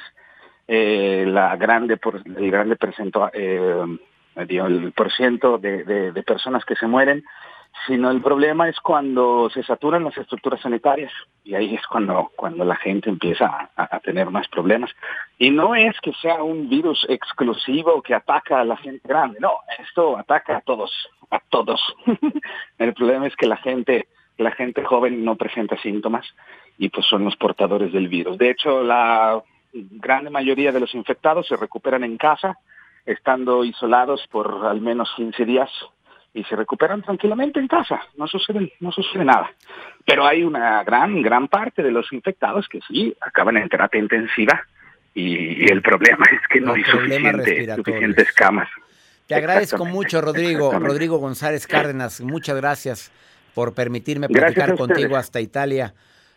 eh, 0.68 1.24
la 1.28 1.54
grande 1.56 1.98
el 2.36 2.50
grande 2.50 2.76
porcento, 2.76 3.30
eh, 3.32 3.84
de- 5.84 6.12
de 6.12 6.22
personas 6.22 6.64
que 6.64 6.74
se 6.74 6.86
mueren, 6.86 7.22
sino 7.86 8.10
el 8.10 8.20
problema 8.20 8.68
es 8.68 8.80
cuando 8.80 9.48
se 9.50 9.62
saturan 9.62 10.04
las 10.04 10.16
estructuras 10.16 10.60
sanitarias 10.60 11.12
y 11.44 11.54
ahí 11.54 11.74
es 11.74 11.86
cuando, 11.86 12.32
cuando 12.34 12.64
la 12.64 12.76
gente 12.76 13.08
empieza 13.08 13.70
a, 13.76 14.00
tener 14.00 14.30
más 14.30 14.48
problemas. 14.48 14.90
Y 15.38 15.50
no 15.50 15.74
es 15.74 15.94
que 16.00 16.12
sea 16.14 16.42
un 16.42 16.68
virus 16.68 17.06
exclusivo 17.08 18.02
que 18.02 18.14
ataca 18.14 18.60
a 18.60 18.64
la 18.64 18.76
gente 18.76 19.06
grande, 19.06 19.38
no, 19.40 19.52
esto 19.78 20.18
ataca 20.18 20.56
a 20.56 20.60
todos, 20.62 20.90
a 21.30 21.40
todos. 21.48 21.80
el 22.78 22.94
problema 22.94 23.26
es 23.26 23.36
que 23.36 23.46
la 23.46 23.56
gente, 23.56 24.08
la 24.38 24.50
gente 24.50 24.84
joven 24.84 25.24
no 25.24 25.36
presenta 25.36 25.76
síntomas 25.76 26.26
y 26.78 26.88
pues 26.88 27.06
son 27.06 27.24
los 27.24 27.36
portadores 27.36 27.92
del 27.92 28.08
virus. 28.08 28.38
De 28.38 28.50
hecho, 28.50 28.82
la 28.82 29.42
gran 29.72 30.30
mayoría 30.32 30.72
de 30.72 30.80
los 30.80 30.94
infectados 30.94 31.46
se 31.46 31.56
recuperan 31.56 32.02
en 32.02 32.16
casa, 32.16 32.58
estando 33.04 33.64
isolados 33.64 34.26
por 34.32 34.66
al 34.66 34.80
menos 34.80 35.12
15 35.16 35.44
días 35.44 35.70
y 36.36 36.44
se 36.44 36.54
recuperan 36.54 37.00
tranquilamente 37.00 37.58
en 37.58 37.66
casa, 37.66 37.98
no 38.16 38.28
sucede, 38.28 38.74
no 38.80 38.92
sucede 38.92 39.24
nada. 39.24 39.50
Pero 40.04 40.26
hay 40.26 40.42
una 40.42 40.84
gran, 40.84 41.22
gran 41.22 41.48
parte 41.48 41.82
de 41.82 41.90
los 41.90 42.12
infectados 42.12 42.68
que 42.68 42.80
sí 42.86 43.16
acaban 43.22 43.56
en 43.56 43.68
terapia 43.70 43.98
intensiva 43.98 44.62
y, 45.14 45.70
el 45.72 45.80
problema 45.80 46.26
es 46.30 46.46
que 46.48 46.60
no 46.60 46.74
hay 46.74 46.84
suficiente, 46.84 47.74
suficientes 47.74 48.32
camas. 48.32 48.68
Te 49.26 49.34
agradezco 49.34 49.86
mucho, 49.86 50.20
Rodrigo. 50.20 50.78
Rodrigo 50.78 51.16
González 51.16 51.66
Cárdenas, 51.66 52.20
muchas 52.20 52.54
gracias 52.56 53.10
por 53.54 53.74
permitirme 53.74 54.28
platicar 54.28 54.76
contigo 54.76 55.16
hasta 55.16 55.40
Italia. 55.40 55.94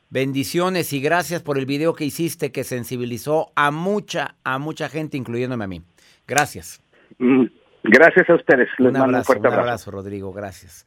Bendiciones 0.10 0.94
y 0.94 1.02
gracias 1.02 1.44
por 1.44 1.60
el 1.60 1.66
video 1.66 1.94
que 1.94 2.06
hiciste 2.06 2.54
que 2.54 2.64
sensibilizó 2.64 3.52
a 3.56 3.70
mucha, 3.70 4.36
a 4.46 4.58
mucha 4.58 4.88
gente, 4.88 5.18
incluyéndome 5.18 5.66
a 5.66 5.68
mí. 5.68 5.82
Gracias. 6.26 6.82
Mm, 7.20 7.46
Gracias 7.84 8.30
a 8.30 8.36
ustedes. 8.36 8.68
Les 8.78 8.88
Un 8.88 8.94
mando 8.94 9.00
un 9.00 9.10
abrazo, 9.16 9.26
fuerte 9.26 9.48
un 9.48 9.54
abrazo. 9.54 9.62
abrazo, 9.70 9.92
Rodrigo, 9.92 10.34
gracias. 10.34 10.86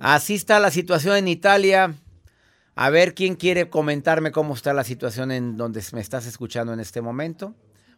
Así 0.00 0.34
está 0.34 0.58
la 0.60 0.70
situación 0.70 1.16
en 1.16 1.28
Italia. 1.28 1.94
A 2.74 2.90
ver 2.90 3.14
quién 3.14 3.34
quiere 3.34 3.68
comentarme 3.68 4.30
cómo 4.30 4.54
está 4.54 4.72
la 4.72 4.84
situación 4.84 5.32
en 5.32 5.56
donde 5.56 5.82
me 5.92 6.00
estás 6.00 6.26
escuchando 6.26 6.72
en 6.72 6.80
este 6.80 7.00
momento. 7.00 7.54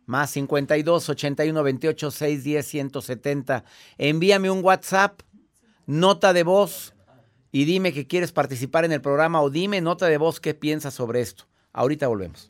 Más 0.07 0.31
52 0.31 1.09
81 1.11 1.63
28 1.63 2.11
610 2.11 2.67
170. 2.67 3.65
Envíame 3.99 4.51
un 4.51 4.65
WhatsApp, 4.65 5.21
nota 5.87 6.33
de 6.33 6.43
voz 6.43 6.95
y 7.53 7.65
dime 7.65 7.93
que 7.93 8.07
quieres 8.07 8.33
participar 8.33 8.85
en 8.85 8.93
el 8.93 9.03
programa 9.03 9.43
o 9.43 9.51
dime 9.51 9.81
nota 9.81 10.07
de 10.07 10.17
voz 10.17 10.41
qué 10.41 10.55
piensas 10.55 10.95
sobre 10.95 11.21
esto. 11.21 11.45
Ahorita 11.73 12.09
volvemos. 12.09 12.50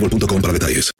para 0.00 0.52
detalles. 0.52 0.92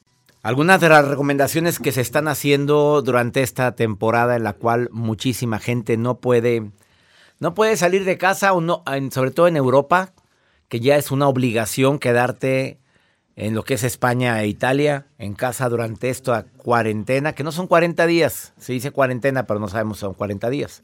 Algunas 0.42 0.80
de 0.80 0.88
las 0.88 1.06
recomendaciones 1.06 1.78
que 1.78 1.92
se 1.92 2.00
están 2.00 2.28
haciendo 2.28 3.02
durante 3.02 3.42
esta 3.42 3.74
temporada 3.74 4.36
en 4.36 4.44
la 4.44 4.52
cual 4.52 4.88
muchísima 4.92 5.58
gente 5.58 5.96
no 5.96 6.20
puede 6.20 6.70
no 7.38 7.54
puede 7.54 7.76
salir 7.76 8.04
de 8.04 8.16
casa 8.16 8.52
sobre 9.10 9.30
todo 9.30 9.48
en 9.48 9.56
Europa, 9.56 10.12
que 10.68 10.80
ya 10.80 10.96
es 10.96 11.10
una 11.10 11.28
obligación 11.28 11.98
quedarte 11.98 12.78
en 13.34 13.54
lo 13.54 13.62
que 13.62 13.74
es 13.74 13.84
España 13.84 14.40
e 14.40 14.46
Italia 14.46 15.06
en 15.18 15.34
casa 15.34 15.68
durante 15.68 16.08
esta 16.08 16.44
cuarentena, 16.56 17.34
que 17.34 17.44
no 17.44 17.52
son 17.52 17.66
40 17.66 18.06
días, 18.06 18.54
se 18.58 18.72
dice 18.72 18.90
cuarentena, 18.90 19.46
pero 19.46 19.60
no 19.60 19.68
sabemos 19.68 19.98
si 19.98 20.02
son 20.02 20.14
40 20.14 20.48
días. 20.48 20.82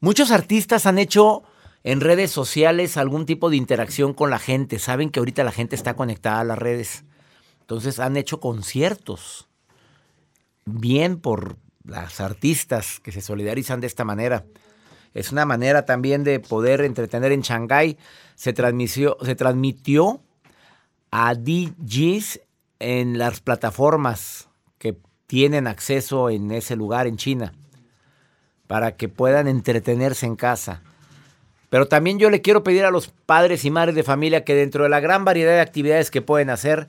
Muchos 0.00 0.30
artistas 0.30 0.86
han 0.86 0.98
hecho 0.98 1.42
en 1.84 2.00
redes 2.00 2.30
sociales 2.30 2.96
algún 2.96 3.26
tipo 3.26 3.50
de 3.50 3.56
interacción 3.56 4.14
con 4.14 4.30
la 4.30 4.38
gente. 4.38 4.78
Saben 4.78 5.10
que 5.10 5.20
ahorita 5.20 5.44
la 5.44 5.52
gente 5.52 5.76
está 5.76 5.94
conectada 5.94 6.40
a 6.40 6.44
las 6.44 6.58
redes. 6.58 7.04
Entonces 7.60 8.00
han 8.00 8.16
hecho 8.16 8.40
conciertos. 8.40 9.48
Bien 10.64 11.18
por 11.18 11.58
las 11.84 12.20
artistas 12.20 13.00
que 13.00 13.12
se 13.12 13.20
solidarizan 13.20 13.80
de 13.80 13.86
esta 13.86 14.04
manera. 14.04 14.46
Es 15.12 15.30
una 15.30 15.44
manera 15.44 15.84
también 15.84 16.24
de 16.24 16.40
poder 16.40 16.80
entretener 16.80 17.32
en 17.32 17.42
Shanghái. 17.42 17.98
Se 18.34 18.54
transmitió, 18.54 19.18
se 19.22 19.34
transmitió 19.34 20.22
a 21.10 21.34
DJs 21.34 22.40
en 22.80 23.18
las 23.18 23.40
plataformas 23.40 24.48
que 24.78 24.98
tienen 25.26 25.66
acceso 25.66 26.30
en 26.30 26.50
ese 26.50 26.76
lugar 26.76 27.06
en 27.06 27.18
China 27.18 27.52
para 28.66 28.96
que 28.96 29.10
puedan 29.10 29.46
entretenerse 29.46 30.24
en 30.24 30.36
casa. 30.36 30.82
Pero 31.74 31.88
también 31.88 32.20
yo 32.20 32.30
le 32.30 32.40
quiero 32.40 32.62
pedir 32.62 32.84
a 32.84 32.92
los 32.92 33.08
padres 33.08 33.64
y 33.64 33.70
madres 33.72 33.96
de 33.96 34.04
familia 34.04 34.44
que 34.44 34.54
dentro 34.54 34.84
de 34.84 34.88
la 34.88 35.00
gran 35.00 35.24
variedad 35.24 35.54
de 35.54 35.60
actividades 35.60 36.12
que 36.12 36.22
pueden 36.22 36.48
hacer, 36.48 36.86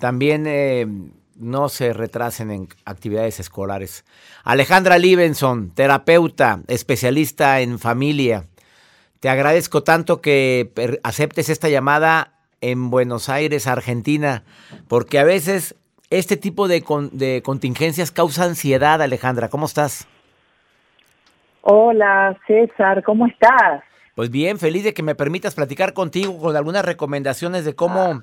también 0.00 0.44
eh, 0.48 0.88
no 1.36 1.68
se 1.68 1.92
retrasen 1.92 2.50
en 2.50 2.68
actividades 2.84 3.38
escolares. 3.38 4.04
Alejandra 4.42 4.98
Libenson, 4.98 5.70
terapeuta, 5.72 6.62
especialista 6.66 7.60
en 7.60 7.78
familia. 7.78 8.46
Te 9.20 9.28
agradezco 9.28 9.84
tanto 9.84 10.20
que 10.20 10.72
aceptes 11.04 11.48
esta 11.48 11.68
llamada 11.68 12.32
en 12.60 12.90
Buenos 12.90 13.28
Aires, 13.28 13.68
Argentina, 13.68 14.42
porque 14.88 15.20
a 15.20 15.24
veces 15.24 15.76
este 16.10 16.36
tipo 16.36 16.66
de, 16.66 16.82
de 17.12 17.42
contingencias 17.44 18.10
causa 18.10 18.42
ansiedad, 18.42 19.00
Alejandra. 19.00 19.48
¿Cómo 19.48 19.66
estás? 19.66 20.08
Hola, 21.62 22.36
César, 22.48 23.04
¿cómo 23.04 23.28
estás? 23.28 23.84
Pues 24.18 24.32
bien, 24.32 24.58
feliz 24.58 24.82
de 24.82 24.94
que 24.94 25.04
me 25.04 25.14
permitas 25.14 25.54
platicar 25.54 25.92
contigo 25.92 26.40
con 26.40 26.56
algunas 26.56 26.84
recomendaciones 26.84 27.64
de 27.64 27.76
cómo 27.76 28.22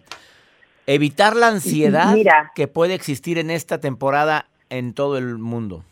evitar 0.87 1.37
la 1.37 1.47
ansiedad 1.47 2.13
Mira. 2.13 2.51
que 2.53 2.67
puede 2.67 2.95
existir 2.95 3.37
en 3.37 3.49
esta 3.49 3.79
temporada 3.79 4.45
en 4.69 4.93
todo 4.93 5.17
el 5.17 5.37
mundo. 5.37 5.85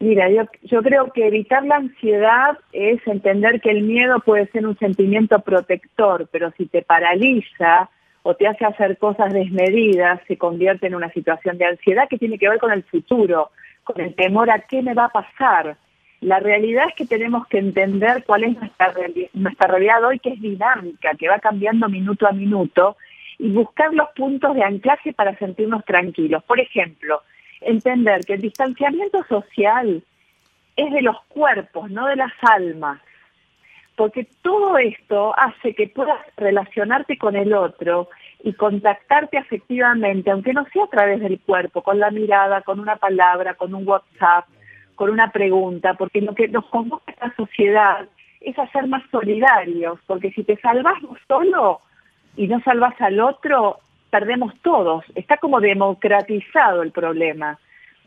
Mira, 0.00 0.28
yo, 0.30 0.48
yo 0.62 0.82
creo 0.82 1.12
que 1.12 1.28
evitar 1.28 1.64
la 1.64 1.76
ansiedad 1.76 2.58
es 2.72 3.06
entender 3.06 3.60
que 3.60 3.70
el 3.70 3.84
miedo 3.84 4.18
puede 4.18 4.48
ser 4.48 4.66
un 4.66 4.76
sentimiento 4.78 5.38
protector, 5.38 6.28
pero 6.32 6.50
si 6.56 6.66
te 6.66 6.82
paraliza 6.82 7.88
o 8.24 8.34
te 8.34 8.48
hace 8.48 8.64
hacer 8.64 8.98
cosas 8.98 9.32
desmedidas, 9.32 10.20
se 10.26 10.36
convierte 10.36 10.88
en 10.88 10.96
una 10.96 11.12
situación 11.12 11.56
de 11.56 11.66
ansiedad 11.66 12.08
que 12.10 12.18
tiene 12.18 12.36
que 12.36 12.48
ver 12.48 12.58
con 12.58 12.72
el 12.72 12.82
futuro, 12.82 13.52
con 13.84 14.00
el 14.00 14.12
temor 14.16 14.50
a 14.50 14.58
qué 14.58 14.82
me 14.82 14.94
va 14.94 15.04
a 15.04 15.10
pasar. 15.10 15.76
La 16.24 16.40
realidad 16.40 16.86
es 16.88 16.94
que 16.94 17.04
tenemos 17.04 17.46
que 17.48 17.58
entender 17.58 18.24
cuál 18.24 18.44
es 18.44 18.58
nuestra, 18.58 18.94
reali- 18.94 19.28
realidad 19.68 20.02
hoy, 20.04 20.18
que 20.18 20.30
es 20.30 20.40
dinámica, 20.40 21.10
que 21.18 21.28
va 21.28 21.38
cambiando 21.38 21.86
minuto 21.90 22.26
a 22.26 22.32
minuto, 22.32 22.96
y 23.38 23.50
buscar 23.50 23.92
los 23.92 24.08
puntos 24.16 24.54
de 24.54 24.62
anclaje 24.62 25.12
para 25.12 25.36
sentirnos 25.36 25.84
tranquilos. 25.84 26.42
Por 26.44 26.60
ejemplo, 26.60 27.20
entender 27.60 28.24
que 28.24 28.34
el 28.34 28.40
distanciamiento 28.40 29.22
social 29.24 30.02
es 30.76 30.92
de 30.92 31.02
los 31.02 31.22
cuerpos, 31.24 31.90
no 31.90 32.06
de 32.06 32.16
las 32.16 32.32
almas, 32.40 33.02
porque 33.94 34.26
todo 34.40 34.78
esto 34.78 35.38
hace 35.38 35.74
que 35.74 35.88
puedas 35.88 36.18
relacionarte 36.38 37.18
con 37.18 37.36
el 37.36 37.52
otro 37.52 38.08
y 38.42 38.54
contactarte 38.54 39.36
afectivamente, 39.36 40.30
aunque 40.30 40.54
no 40.54 40.64
sea 40.72 40.84
a 40.84 40.88
través 40.88 41.20
del 41.20 41.38
cuerpo, 41.38 41.82
con 41.82 41.98
la 41.98 42.10
mirada, 42.10 42.62
con 42.62 42.80
una 42.80 42.96
palabra, 42.96 43.54
con 43.54 43.74
un 43.74 43.86
WhatsApp, 43.86 44.46
con 44.94 45.10
una 45.10 45.30
pregunta, 45.30 45.94
porque 45.94 46.20
lo 46.20 46.34
que 46.34 46.48
nos 46.48 46.64
convoca 46.66 47.12
esta 47.12 47.34
sociedad 47.36 48.06
es 48.40 48.58
a 48.58 48.70
ser 48.70 48.86
más 48.86 49.02
solidarios, 49.10 49.98
porque 50.06 50.30
si 50.32 50.44
te 50.44 50.56
salvas 50.58 51.00
vos 51.02 51.18
solo 51.26 51.80
y 52.36 52.46
no 52.46 52.60
salvas 52.60 53.00
al 53.00 53.20
otro, 53.20 53.78
perdemos 54.10 54.54
todos. 54.62 55.04
Está 55.14 55.38
como 55.38 55.60
democratizado 55.60 56.82
el 56.82 56.92
problema. 56.92 57.58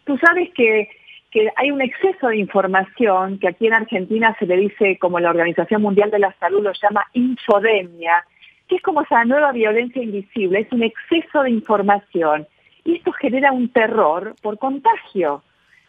Tú 0.06 0.18
sabes 0.18 0.50
que, 0.54 0.90
que 1.32 1.52
hay 1.56 1.72
un 1.72 1.82
exceso 1.82 2.28
de 2.28 2.38
información 2.38 3.40
que 3.40 3.50
aquí 3.50 3.68
en 3.68 3.74
Argentina 3.74 4.36
se 4.40 4.46
le 4.46 4.58
dice, 4.58 4.98
como 5.00 5.20
la 5.20 5.32
Organización 5.32 5.82
Mundial 5.82 6.12
de 6.12 6.20
la 6.20 6.34
Salud 6.40 6.64
lo 6.64 6.72
llama, 6.72 7.06
infodemia, 7.14 8.24
que 8.68 8.76
es 8.76 8.82
como 8.82 9.02
esa 9.02 9.26
nueva 9.26 9.52
violencia 9.52 10.02
invisible, 10.02 10.60
es 10.60 10.72
un 10.72 10.84
exceso 10.84 11.44
de 11.44 11.52
información. 11.52 12.48
Y 12.84 12.98
esto 12.98 13.12
genera 13.14 13.52
un 13.52 13.70
terror 13.70 14.36
por 14.42 14.58
contagio. 14.60 15.44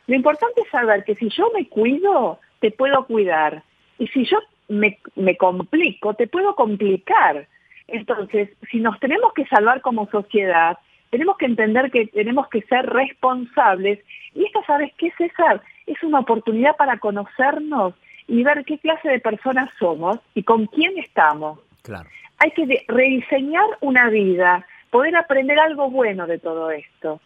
Lo 0.08 0.16
importante 0.16 0.62
es 0.62 0.70
saber 0.70 1.04
que 1.04 1.14
si 1.14 1.28
yo 1.28 1.50
me 1.54 1.68
cuido, 1.68 2.40
te 2.60 2.70
puedo 2.70 3.04
cuidar. 3.04 3.62
Y 3.98 4.08
si 4.08 4.24
yo 4.24 4.38
me, 4.68 4.98
me 5.14 5.36
complico, 5.36 6.14
te 6.14 6.26
puedo 6.26 6.56
complicar. 6.56 7.46
Entonces, 7.86 8.48
si 8.70 8.80
nos 8.80 8.98
tenemos 9.00 9.34
que 9.34 9.46
salvar 9.46 9.82
como 9.82 10.08
sociedad, 10.08 10.78
tenemos 11.10 11.36
que 11.36 11.44
entender 11.44 11.90
que 11.90 12.06
tenemos 12.06 12.48
que 12.48 12.62
ser 12.62 12.86
responsables. 12.86 13.98
Y 14.34 14.46
esta, 14.46 14.64
¿sabes 14.64 14.92
qué, 14.96 15.10
César? 15.18 15.60
Es 15.86 16.02
una 16.02 16.20
oportunidad 16.20 16.74
para 16.76 16.98
conocernos 16.98 17.92
y 18.26 18.42
ver 18.42 18.64
qué 18.64 18.78
clase 18.78 19.10
de 19.10 19.20
personas 19.20 19.70
somos 19.78 20.18
y 20.34 20.42
con 20.42 20.66
quién 20.66 20.96
estamos. 20.98 21.60
Claro. 21.82 22.08
Hay 22.38 22.52
que 22.52 22.84
rediseñar 22.88 23.66
una 23.82 24.08
vida, 24.08 24.66
poder 24.90 25.16
aprender 25.16 25.58
algo 25.58 25.90
bueno 25.90 26.26
de 26.26 26.38
todo 26.38 26.70
esto. 26.70 27.20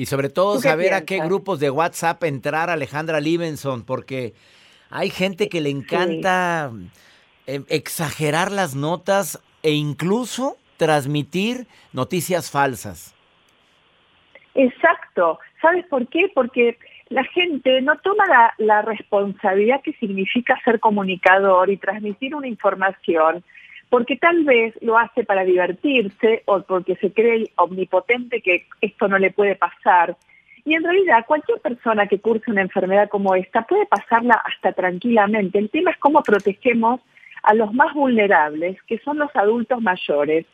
Y 0.00 0.06
sobre 0.06 0.30
todo 0.30 0.54
¿Tú 0.54 0.62
qué 0.62 0.68
saber 0.70 0.94
a 0.94 1.04
qué 1.04 1.20
grupos 1.20 1.60
de 1.60 1.68
WhatsApp 1.68 2.24
entrar 2.24 2.70
Alejandra 2.70 3.20
Libenson, 3.20 3.84
porque 3.84 4.32
hay 4.88 5.10
gente 5.10 5.50
que 5.50 5.60
le 5.60 5.68
encanta 5.68 6.72
eh, 7.46 7.60
exagerar 7.68 8.50
las 8.50 8.74
notas 8.74 9.42
e 9.62 9.72
incluso 9.72 10.56
transmitir 10.78 11.66
noticias 11.92 12.50
falsas. 12.50 13.14
Exacto. 14.54 15.38
¿Sabes 15.60 15.84
por 15.90 16.08
qué? 16.08 16.32
Porque 16.34 16.78
la 17.10 17.24
gente 17.24 17.82
no 17.82 17.98
toma 17.98 18.24
la, 18.26 18.54
la 18.56 18.80
responsabilidad 18.80 19.82
que 19.82 19.92
significa 20.00 20.58
ser 20.64 20.80
comunicador 20.80 21.68
y 21.68 21.76
transmitir 21.76 22.34
una 22.34 22.48
información 22.48 23.44
porque 23.90 24.16
tal 24.16 24.44
vez 24.44 24.74
lo 24.80 24.96
hace 24.96 25.24
para 25.24 25.44
divertirse 25.44 26.42
o 26.46 26.62
porque 26.62 26.96
se 26.96 27.12
cree 27.12 27.50
omnipotente 27.56 28.40
que 28.40 28.66
esto 28.80 29.08
no 29.08 29.18
le 29.18 29.32
puede 29.32 29.56
pasar. 29.56 30.16
Y 30.64 30.74
en 30.74 30.84
realidad 30.84 31.26
cualquier 31.26 31.58
persona 31.60 32.06
que 32.06 32.20
curse 32.20 32.50
una 32.50 32.62
enfermedad 32.62 33.08
como 33.08 33.34
esta 33.34 33.62
puede 33.62 33.86
pasarla 33.86 34.40
hasta 34.44 34.72
tranquilamente. 34.72 35.58
El 35.58 35.70
tema 35.70 35.90
es 35.90 35.98
cómo 35.98 36.22
protegemos 36.22 37.00
a 37.42 37.54
los 37.54 37.72
más 37.74 37.92
vulnerables, 37.94 38.80
que 38.84 38.98
son 38.98 39.18
los 39.18 39.34
adultos 39.34 39.82
mayores, 39.82 40.46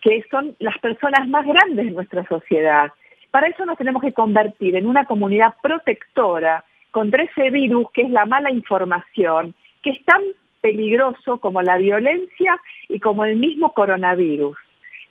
que 0.00 0.24
son 0.30 0.56
las 0.58 0.76
personas 0.78 1.28
más 1.28 1.46
grandes 1.46 1.86
de 1.86 1.92
nuestra 1.92 2.26
sociedad. 2.26 2.90
Para 3.30 3.46
eso 3.46 3.64
nos 3.64 3.78
tenemos 3.78 4.02
que 4.02 4.12
convertir 4.12 4.74
en 4.74 4.86
una 4.86 5.04
comunidad 5.04 5.54
protectora 5.62 6.64
contra 6.90 7.22
ese 7.22 7.50
virus 7.50 7.86
que 7.92 8.02
es 8.02 8.10
la 8.10 8.26
mala 8.26 8.50
información, 8.50 9.54
que 9.82 9.90
es 9.90 10.04
tan 10.04 10.22
peligroso 10.62 11.38
como 11.38 11.60
la 11.60 11.76
violencia 11.76 12.58
y 12.88 13.00
como 13.00 13.26
el 13.26 13.36
mismo 13.36 13.74
coronavirus. 13.74 14.56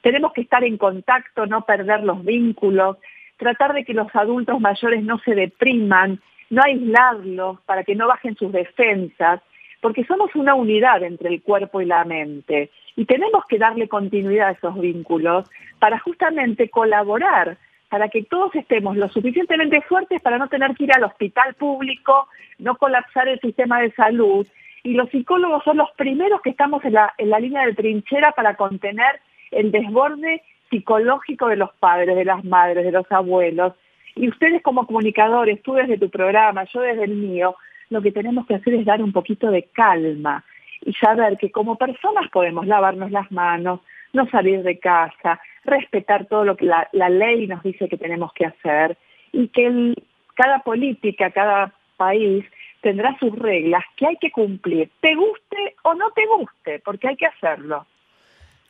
Tenemos 0.02 0.34
que 0.34 0.42
estar 0.42 0.64
en 0.64 0.78
contacto, 0.78 1.46
no 1.46 1.66
perder 1.66 2.02
los 2.02 2.26
vínculos, 2.26 2.98
tratar 3.38 3.74
de 3.74 3.86
que 3.86 3.94
los 3.94 4.08
adultos 4.16 4.60
mayores 4.60 5.04
no 5.04 5.20
se 5.20 5.36
depriman, 5.36 6.20
no 6.50 6.64
aislarlos 6.64 7.62
para 7.62 7.84
que 7.84 7.94
no 7.94 8.08
bajen 8.08 8.36
sus 8.36 8.52
defensas, 8.52 9.42
porque 9.80 10.06
somos 10.06 10.34
una 10.36 10.56
unidad 10.56 11.04
entre 11.04 11.30
el 11.30 11.44
cuerpo 11.44 11.82
y 11.82 11.86
la 11.86 12.04
mente 12.06 12.72
y 12.96 13.06
tenemos 13.06 13.46
que 13.46 13.58
darle 13.58 13.88
continuidad 13.88 14.50
a 14.50 14.52
esos 14.52 14.80
vínculos 14.80 15.50
para 15.80 16.00
justamente 16.00 16.70
colaborar, 16.70 17.58
para 17.90 18.10
que 18.10 18.24
todos 18.24 18.54
estemos 18.56 18.96
lo 18.96 19.10
suficientemente 19.10 19.82
fuertes 19.82 20.22
para 20.22 20.38
no 20.38 20.48
tener 20.48 20.76
que 20.76 20.86
ir 20.86 20.94
al 20.94 21.04
hospital 21.04 21.54
público, 21.56 22.28
no 22.60 22.76
colapsar 22.76 23.28
el 23.28 23.40
sistema 23.40 23.82
de 23.82 23.92
salud 23.92 24.48
y 24.84 24.94
los 24.94 25.10
psicólogos 25.10 25.64
son 25.64 25.78
los 25.78 25.92
primeros 25.92 26.42
que 26.42 26.52
estamos 26.52 26.84
en 26.86 26.94
la, 26.94 27.14
en 27.18 27.30
la 27.30 27.40
línea 27.40 27.66
de 27.66 27.74
trinchera 27.74 28.32
para 28.32 28.56
contener 28.56 29.20
el 29.52 29.72
desborde 29.72 30.42
psicológico 30.70 31.48
de 31.48 31.58
los 31.58 31.72
padres, 31.74 32.16
de 32.16 32.26
las 32.26 32.44
madres, 32.44 32.86
de 32.86 32.92
los 32.92 33.10
abuelos. 33.12 33.74
Y 34.16 34.30
ustedes 34.30 34.62
como 34.64 34.88
comunicadores, 34.88 35.62
tú 35.62 35.74
desde 35.74 35.98
tu 35.98 36.10
programa, 36.10 36.64
yo 36.66 36.82
desde 36.82 37.04
el 37.04 37.16
mío, 37.16 37.56
lo 37.90 38.02
que 38.02 38.12
tenemos 38.12 38.48
que 38.48 38.56
hacer 38.56 38.74
es 38.74 38.86
dar 38.86 39.04
un 39.04 39.12
poquito 39.12 39.52
de 39.52 39.64
calma 39.64 40.44
y 40.84 40.94
saber 40.94 41.38
que 41.38 41.52
como 41.52 41.78
personas 41.78 42.30
podemos 42.32 42.66
lavarnos 42.66 43.12
las 43.12 43.32
manos, 43.32 43.82
no 44.14 44.28
salir 44.30 44.64
de 44.64 44.80
casa, 44.80 45.40
respetar 45.64 46.26
todo 46.26 46.44
lo 46.44 46.56
que 46.56 46.66
la, 46.66 47.10
ley 47.10 47.48
nos 47.48 47.62
dice 47.64 47.88
que 47.88 47.98
tenemos 47.98 48.34
que 48.34 48.46
hacer 48.46 48.98
y 49.32 49.48
que 49.50 49.94
cada 50.36 50.60
política, 50.60 51.32
cada 51.32 51.74
país 51.98 52.46
tendrá 52.82 53.18
sus 53.20 53.38
reglas 53.38 53.84
que 53.96 54.08
hay 54.08 54.18
que 54.18 54.32
cumplir, 54.32 54.90
te 55.00 55.16
guste 55.16 55.76
o 55.84 55.94
no 55.94 56.12
te 56.12 56.26
guste, 56.26 56.80
porque 56.84 57.08
hay 57.08 57.16
que 57.16 57.28
hacerlo. 57.28 57.86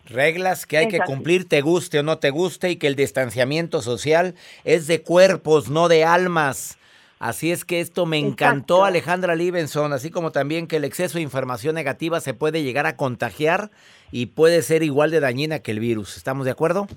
Reglas 0.06 0.66
que 0.66 0.78
hay 0.78 0.88
que 0.88 1.00
cumplir, 1.00 1.48
te 1.48 1.62
guste 1.62 2.00
o 2.00 2.04
no 2.04 2.18
te 2.18 2.32
guste, 2.32 2.72
y 2.72 2.76
que 2.78 2.88
el 2.88 2.96
distanciamiento 2.96 3.82
social 3.82 4.36
es 4.64 4.88
de 4.88 5.02
cuerpos, 5.02 5.70
no 5.70 5.88
de 5.88 6.04
almas. 6.04 6.78
Así 7.20 7.52
es 7.52 7.66
que 7.66 7.82
esto 7.82 8.08
me 8.08 8.18
encantó, 8.18 8.84
Alejandra 8.84 9.36
Libenson, 9.36 9.94
así 9.94 10.10
como 10.10 10.32
también 10.32 10.66
que 10.66 10.78
el 10.78 10.86
exceso 10.86 11.20
de 11.20 11.22
información 11.22 11.76
negativa 11.76 12.20
se 12.20 12.34
puede 12.34 12.64
llegar 12.64 12.88
a 12.88 12.98
contagiar 12.98 13.70
y 14.12 14.26
puede 14.26 14.64
ser 14.64 14.82
igual 14.82 15.12
de 15.12 15.20
dañina 15.20 15.60
que 15.60 15.70
el 15.70 15.80
virus. 15.80 16.18
¿Estamos 16.18 16.46
de 16.46 16.52
acuerdo? 16.52 16.88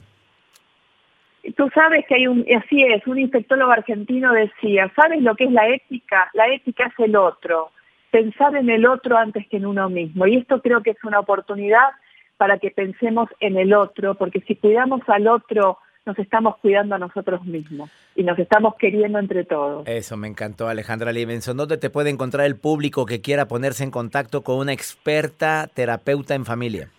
Tú 1.56 1.68
sabes 1.74 2.04
que 2.08 2.14
hay 2.14 2.26
un, 2.26 2.44
así 2.56 2.82
es, 2.82 3.06
un 3.06 3.18
infectólogo 3.18 3.70
argentino 3.70 4.32
decía, 4.32 4.90
¿sabes 4.96 5.22
lo 5.22 5.34
que 5.34 5.44
es 5.44 5.52
la 5.52 5.68
ética? 5.68 6.30
La 6.32 6.48
ética 6.48 6.86
es 6.86 7.04
el 7.04 7.16
otro, 7.16 7.70
pensar 8.10 8.56
en 8.56 8.70
el 8.70 8.86
otro 8.86 9.16
antes 9.16 9.46
que 9.48 9.58
en 9.58 9.66
uno 9.66 9.90
mismo. 9.90 10.26
Y 10.26 10.36
esto 10.36 10.62
creo 10.62 10.82
que 10.82 10.90
es 10.90 11.04
una 11.04 11.20
oportunidad 11.20 11.90
para 12.36 12.58
que 12.58 12.70
pensemos 12.70 13.28
en 13.40 13.56
el 13.56 13.74
otro, 13.74 14.14
porque 14.14 14.40
si 14.40 14.56
cuidamos 14.56 15.02
al 15.06 15.28
otro, 15.28 15.78
nos 16.06 16.18
estamos 16.18 16.56
cuidando 16.58 16.94
a 16.94 16.98
nosotros 16.98 17.44
mismos 17.44 17.90
y 18.14 18.22
nos 18.22 18.38
estamos 18.38 18.74
queriendo 18.76 19.18
entre 19.18 19.44
todos. 19.44 19.86
Eso 19.86 20.16
me 20.16 20.28
encantó, 20.28 20.68
Alejandra 20.68 21.12
Livenson. 21.12 21.56
¿Dónde 21.56 21.78
te 21.78 21.90
puede 21.90 22.10
encontrar 22.10 22.46
el 22.46 22.56
público 22.56 23.06
que 23.06 23.20
quiera 23.20 23.48
ponerse 23.48 23.84
en 23.84 23.90
contacto 23.90 24.42
con 24.42 24.58
una 24.58 24.72
experta 24.72 25.68
terapeuta 25.72 26.34
en 26.34 26.44
familia? 26.44 26.90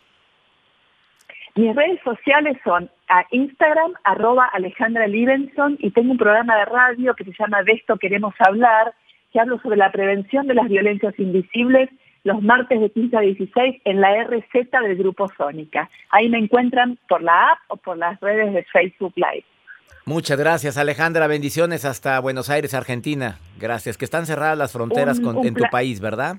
Mis 1.56 1.74
redes 1.74 2.02
sociales 2.04 2.58
son 2.66 2.90
a 3.08 3.26
Instagram, 3.32 3.94
arroba 4.04 4.46
Alejandra 4.54 5.08
Livenson, 5.08 5.78
y 5.80 5.92
tengo 5.92 6.12
un 6.12 6.18
programa 6.18 6.58
de 6.58 6.66
radio 6.66 7.16
que 7.16 7.24
se 7.24 7.34
llama 7.40 7.64
De 7.64 7.72
esto 7.74 7.98
queremos 7.98 8.34
hablar, 8.40 8.94
que 9.32 9.40
hablo 9.40 9.60
sobre 9.62 9.78
la 9.78 9.92
prevención 9.92 10.48
de 10.48 10.54
las 10.54 10.68
violencias 10.68 11.18
invisibles 11.18 11.90
los 12.26 12.42
martes 12.42 12.82
de 12.82 12.90
15 12.90 13.18
a 13.18 13.20
16 13.22 13.82
en 13.86 14.02
la 14.02 14.24
RZ 14.24 14.72
del 14.72 14.98
Grupo 14.98 15.28
Sónica. 15.38 15.90
Ahí 16.10 16.28
me 16.28 16.40
encuentran 16.40 16.98
por 17.08 17.22
la 17.22 17.52
app 17.52 17.60
o 17.70 17.78
por 17.78 17.98
las 17.98 18.20
redes 18.20 18.52
de 18.52 18.64
Facebook 18.64 19.14
Live. 19.16 19.46
Muchas 20.06 20.38
gracias 20.38 20.78
Alejandra, 20.78 21.28
bendiciones 21.28 21.86
hasta 21.86 22.20
Buenos 22.20 22.50
Aires, 22.50 22.74
Argentina. 22.74 23.38
Gracias, 23.60 23.98
que 23.98 24.06
están 24.06 24.26
cerradas 24.26 24.58
las 24.58 24.74
fronteras 24.74 25.20
en 25.20 25.54
tu 25.54 25.64
país, 25.72 26.02
¿verdad? 26.02 26.38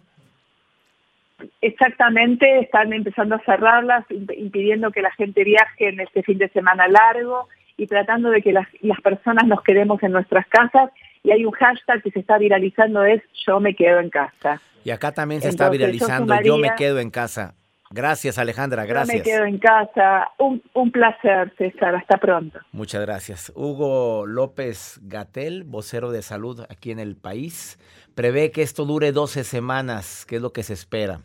Exactamente, 1.60 2.60
están 2.60 2.92
empezando 2.92 3.34
a 3.34 3.40
cerrarlas, 3.40 4.04
impidiendo 4.10 4.90
que 4.90 5.02
la 5.02 5.10
gente 5.12 5.44
viaje 5.44 5.88
en 5.88 6.00
este 6.00 6.22
fin 6.22 6.38
de 6.38 6.48
semana 6.48 6.88
largo 6.88 7.48
y 7.76 7.86
tratando 7.86 8.30
de 8.30 8.40
que 8.40 8.52
las, 8.52 8.66
las 8.80 9.00
personas 9.00 9.46
nos 9.46 9.62
quedemos 9.62 10.02
en 10.02 10.12
nuestras 10.12 10.46
casas. 10.46 10.90
Y 11.22 11.32
hay 11.32 11.44
un 11.44 11.52
hashtag 11.52 12.02
que 12.02 12.10
se 12.10 12.20
está 12.20 12.38
viralizando, 12.38 13.04
es 13.04 13.22
yo 13.46 13.60
me 13.60 13.74
quedo 13.74 14.00
en 14.00 14.10
casa. 14.10 14.60
Y 14.84 14.90
acá 14.90 15.12
también 15.12 15.42
se 15.42 15.48
está 15.48 15.68
viralizando, 15.68 16.40
yo 16.42 16.58
me 16.58 16.74
quedo 16.76 17.00
en 17.00 17.10
casa. 17.10 17.54
Gracias 17.90 18.38
Alejandra, 18.38 18.84
gracias. 18.84 19.18
Yo 19.18 19.24
me 19.24 19.24
quedo 19.24 19.44
en 19.44 19.58
casa. 19.58 20.28
Un, 20.38 20.62
un, 20.74 20.90
placer, 20.90 21.52
César. 21.56 21.94
Hasta 21.94 22.18
pronto. 22.18 22.58
Muchas 22.72 23.00
gracias. 23.02 23.52
Hugo 23.54 24.26
López 24.26 24.98
Gatel, 25.02 25.64
vocero 25.64 26.10
de 26.10 26.22
salud 26.22 26.64
aquí 26.68 26.90
en 26.90 26.98
el 26.98 27.16
país, 27.16 27.78
prevé 28.14 28.50
que 28.50 28.62
esto 28.62 28.84
dure 28.84 29.12
12 29.12 29.44
semanas, 29.44 30.26
que 30.26 30.36
es 30.36 30.42
lo 30.42 30.52
que 30.52 30.62
se 30.62 30.72
espera. 30.72 31.20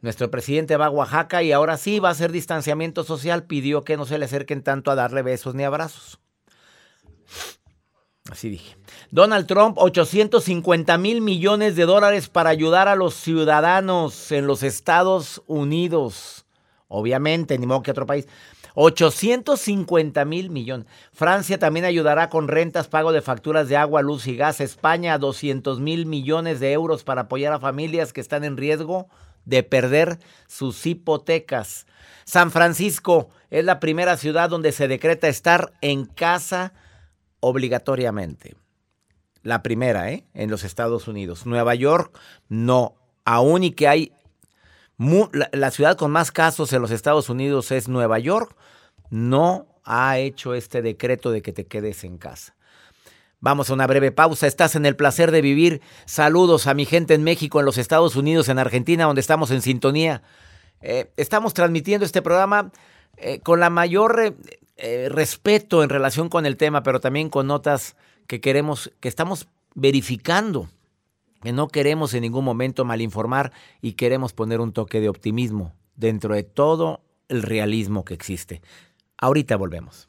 Nuestro 0.00 0.30
presidente 0.30 0.76
va 0.76 0.86
a 0.86 0.90
Oaxaca 0.90 1.42
y 1.42 1.50
ahora 1.50 1.76
sí 1.76 1.98
va 1.98 2.10
a 2.10 2.12
hacer 2.12 2.30
distanciamiento 2.30 3.02
social. 3.02 3.44
Pidió 3.44 3.82
que 3.82 3.96
no 3.96 4.04
se 4.04 4.18
le 4.18 4.26
acerquen 4.26 4.62
tanto 4.62 4.90
a 4.90 4.94
darle 4.94 5.22
besos 5.22 5.56
ni 5.56 5.64
abrazos. 5.64 6.20
Así 8.30 8.50
dije. 8.50 8.76
Donald 9.10 9.46
Trump, 9.46 9.78
850 9.78 10.98
mil 10.98 11.20
millones 11.20 11.76
de 11.76 11.86
dólares 11.86 12.28
para 12.28 12.50
ayudar 12.50 12.86
a 12.88 12.96
los 12.96 13.14
ciudadanos 13.14 14.32
en 14.32 14.46
los 14.46 14.62
Estados 14.62 15.42
Unidos. 15.46 16.44
Obviamente, 16.88 17.58
ni 17.58 17.66
modo 17.66 17.82
que 17.82 17.90
otro 17.90 18.06
país. 18.06 18.26
850 18.74 20.24
mil 20.24 20.50
millones. 20.50 20.86
Francia 21.12 21.58
también 21.58 21.84
ayudará 21.84 22.28
con 22.28 22.48
rentas, 22.48 22.86
pago 22.86 23.12
de 23.12 23.22
facturas 23.22 23.68
de 23.68 23.76
agua, 23.76 24.02
luz 24.02 24.26
y 24.26 24.36
gas. 24.36 24.60
España, 24.60 25.18
200 25.18 25.80
mil 25.80 26.06
millones 26.06 26.60
de 26.60 26.72
euros 26.72 27.04
para 27.04 27.22
apoyar 27.22 27.52
a 27.52 27.58
familias 27.58 28.12
que 28.12 28.20
están 28.20 28.44
en 28.44 28.56
riesgo 28.56 29.08
de 29.46 29.62
perder 29.62 30.18
sus 30.46 30.86
hipotecas. 30.86 31.86
San 32.24 32.50
Francisco 32.50 33.30
es 33.50 33.64
la 33.64 33.80
primera 33.80 34.16
ciudad 34.18 34.50
donde 34.50 34.72
se 34.72 34.86
decreta 34.86 35.28
estar 35.28 35.72
en 35.80 36.04
casa 36.04 36.74
obligatoriamente. 37.40 38.56
La 39.42 39.62
primera, 39.62 40.10
¿eh? 40.10 40.24
En 40.34 40.50
los 40.50 40.64
Estados 40.64 41.08
Unidos. 41.08 41.46
Nueva 41.46 41.74
York, 41.74 42.18
no. 42.48 42.94
Aún 43.24 43.64
y 43.64 43.72
que 43.72 43.88
hay... 43.88 44.12
la, 45.52 45.70
ciudad 45.70 45.96
con 45.96 46.10
más 46.10 46.32
casos 46.32 46.72
en 46.72 46.82
los 46.82 46.90
Estados 46.90 47.28
Unidos 47.28 47.70
es 47.70 47.88
Nueva 47.88 48.18
York, 48.18 48.56
no 49.10 49.66
ha 49.84 50.18
hecho 50.18 50.54
este 50.54 50.82
decreto 50.82 51.30
de 51.30 51.40
que 51.42 51.52
te 51.52 51.66
quedes 51.66 52.04
en 52.04 52.18
casa. 52.18 52.56
Vamos 53.40 53.70
a 53.70 53.74
una 53.74 53.86
breve 53.86 54.10
pausa. 54.10 54.46
Estás 54.46 54.74
en 54.74 54.84
el 54.84 54.96
placer 54.96 55.30
de 55.30 55.40
vivir. 55.40 55.80
Saludos 56.06 56.66
a 56.66 56.74
mi 56.74 56.84
gente 56.84 57.14
en 57.14 57.22
México, 57.22 57.60
en 57.60 57.66
los 57.66 57.78
Estados 57.78 58.16
Unidos, 58.16 58.48
en 58.48 58.58
Argentina, 58.58 59.04
donde 59.04 59.20
estamos 59.20 59.52
en 59.52 59.62
sintonía. 59.62 60.22
Eh, 60.80 61.12
estamos 61.16 61.54
transmitiendo 61.54 62.04
este 62.04 62.20
programa 62.20 62.72
eh, 63.16 63.40
con 63.40 63.60
la 63.60 63.70
mayor 63.70 64.34
respeto 65.10 65.82
en 65.82 65.88
relación 65.88 66.28
con 66.28 66.46
el 66.46 66.56
tema, 66.56 66.82
pero 66.82 67.00
también 67.00 67.30
con 67.30 67.46
notas 67.46 67.96
que 68.26 68.40
queremos, 68.40 68.92
que 69.00 69.08
estamos 69.08 69.48
verificando, 69.74 70.68
que 71.42 71.52
no 71.52 71.68
queremos 71.68 72.14
en 72.14 72.22
ningún 72.22 72.44
momento 72.44 72.84
malinformar 72.84 73.52
y 73.80 73.92
queremos 73.92 74.32
poner 74.32 74.60
un 74.60 74.72
toque 74.72 75.00
de 75.00 75.08
optimismo 75.08 75.74
dentro 75.96 76.34
de 76.34 76.42
todo 76.42 77.00
el 77.28 77.42
realismo 77.42 78.04
que 78.04 78.14
existe. 78.14 78.62
Ahorita 79.16 79.56
volvemos. 79.56 80.08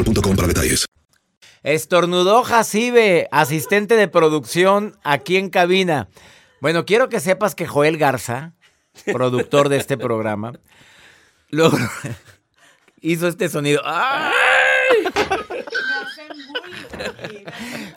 boostmobile.com 0.03 0.35
para 0.35 0.47
detalles. 0.47 0.85
Estornudó 1.63 2.43
Jacibe, 2.43 3.27
asistente 3.31 3.95
de 3.95 4.07
producción 4.07 4.97
aquí 5.03 5.37
en 5.37 5.49
cabina. 5.49 6.09
Bueno, 6.59 6.85
quiero 6.85 7.07
que 7.09 7.19
sepas 7.19 7.53
que 7.55 7.67
Joel 7.67 7.97
Garza, 7.97 8.53
productor 9.05 9.69
de 9.69 9.77
este 9.77 9.97
programa, 9.97 10.53
logró- 11.51 11.89
hizo 13.01 13.27
este 13.27 13.47
sonido. 13.49 13.81
¡Ay! 13.85 14.31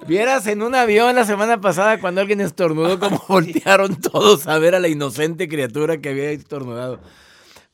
Vieras 0.06 0.46
en 0.46 0.62
un 0.62 0.74
avión 0.74 1.14
la 1.16 1.24
semana 1.24 1.60
pasada 1.60 1.98
cuando 1.98 2.20
alguien 2.20 2.40
estornudó, 2.42 2.98
como 2.98 3.22
voltearon 3.28 3.96
todos 3.96 4.46
a 4.46 4.58
ver 4.58 4.74
a 4.74 4.80
la 4.80 4.88
inocente 4.88 5.48
criatura 5.48 5.98
que 5.98 6.10
había 6.10 6.30
estornudado. 6.30 7.00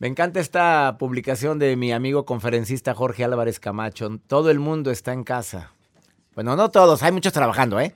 Me 0.00 0.08
encanta 0.08 0.40
esta 0.40 0.96
publicación 0.98 1.58
de 1.58 1.76
mi 1.76 1.92
amigo 1.92 2.24
conferencista 2.24 2.94
Jorge 2.94 3.22
Álvarez 3.22 3.60
Camacho. 3.60 4.18
Todo 4.26 4.50
el 4.50 4.58
mundo 4.58 4.90
está 4.90 5.12
en 5.12 5.24
casa. 5.24 5.74
Bueno, 6.34 6.56
no 6.56 6.70
todos, 6.70 7.02
hay 7.02 7.12
muchos 7.12 7.34
trabajando, 7.34 7.78
¿eh? 7.78 7.94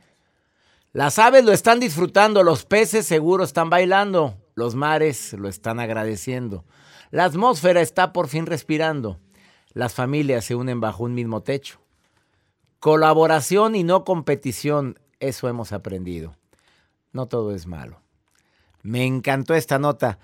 Las 0.93 1.19
aves 1.19 1.47
lo 1.47 1.53
están 1.53 1.81
disfrutando, 1.81 2.43
los 2.43 2.67
peces 2.67 3.07
seguro 3.07 3.43
están 3.43 3.71
bailando, 3.71 4.37
los 4.55 4.75
mares 4.75 5.33
lo 5.33 5.49
están 5.49 5.81
agradeciendo. 5.81 6.67
La 7.11 7.25
atmósfera 7.25 7.81
está 7.81 8.13
por 8.13 8.29
fin 8.29 8.45
respirando. 8.45 9.19
Las 9.73 9.95
familias 9.95 10.45
se 10.45 10.55
unen 10.55 10.81
bajo 10.81 11.05
un 11.05 11.15
mismo 11.15 11.43
techo. 11.43 11.81
Colaboración 12.81 13.77
y 13.77 13.83
no 13.83 14.05
competición, 14.05 14.99
eso 15.21 15.49
hemos 15.49 15.73
aprendido. 15.73 16.37
No 17.13 17.29
todo 17.29 17.55
es 17.55 17.67
malo. 17.67 18.03
Me 18.83 19.07
encantó 19.07 19.55
esta 19.55 19.79
nota. 19.79 20.19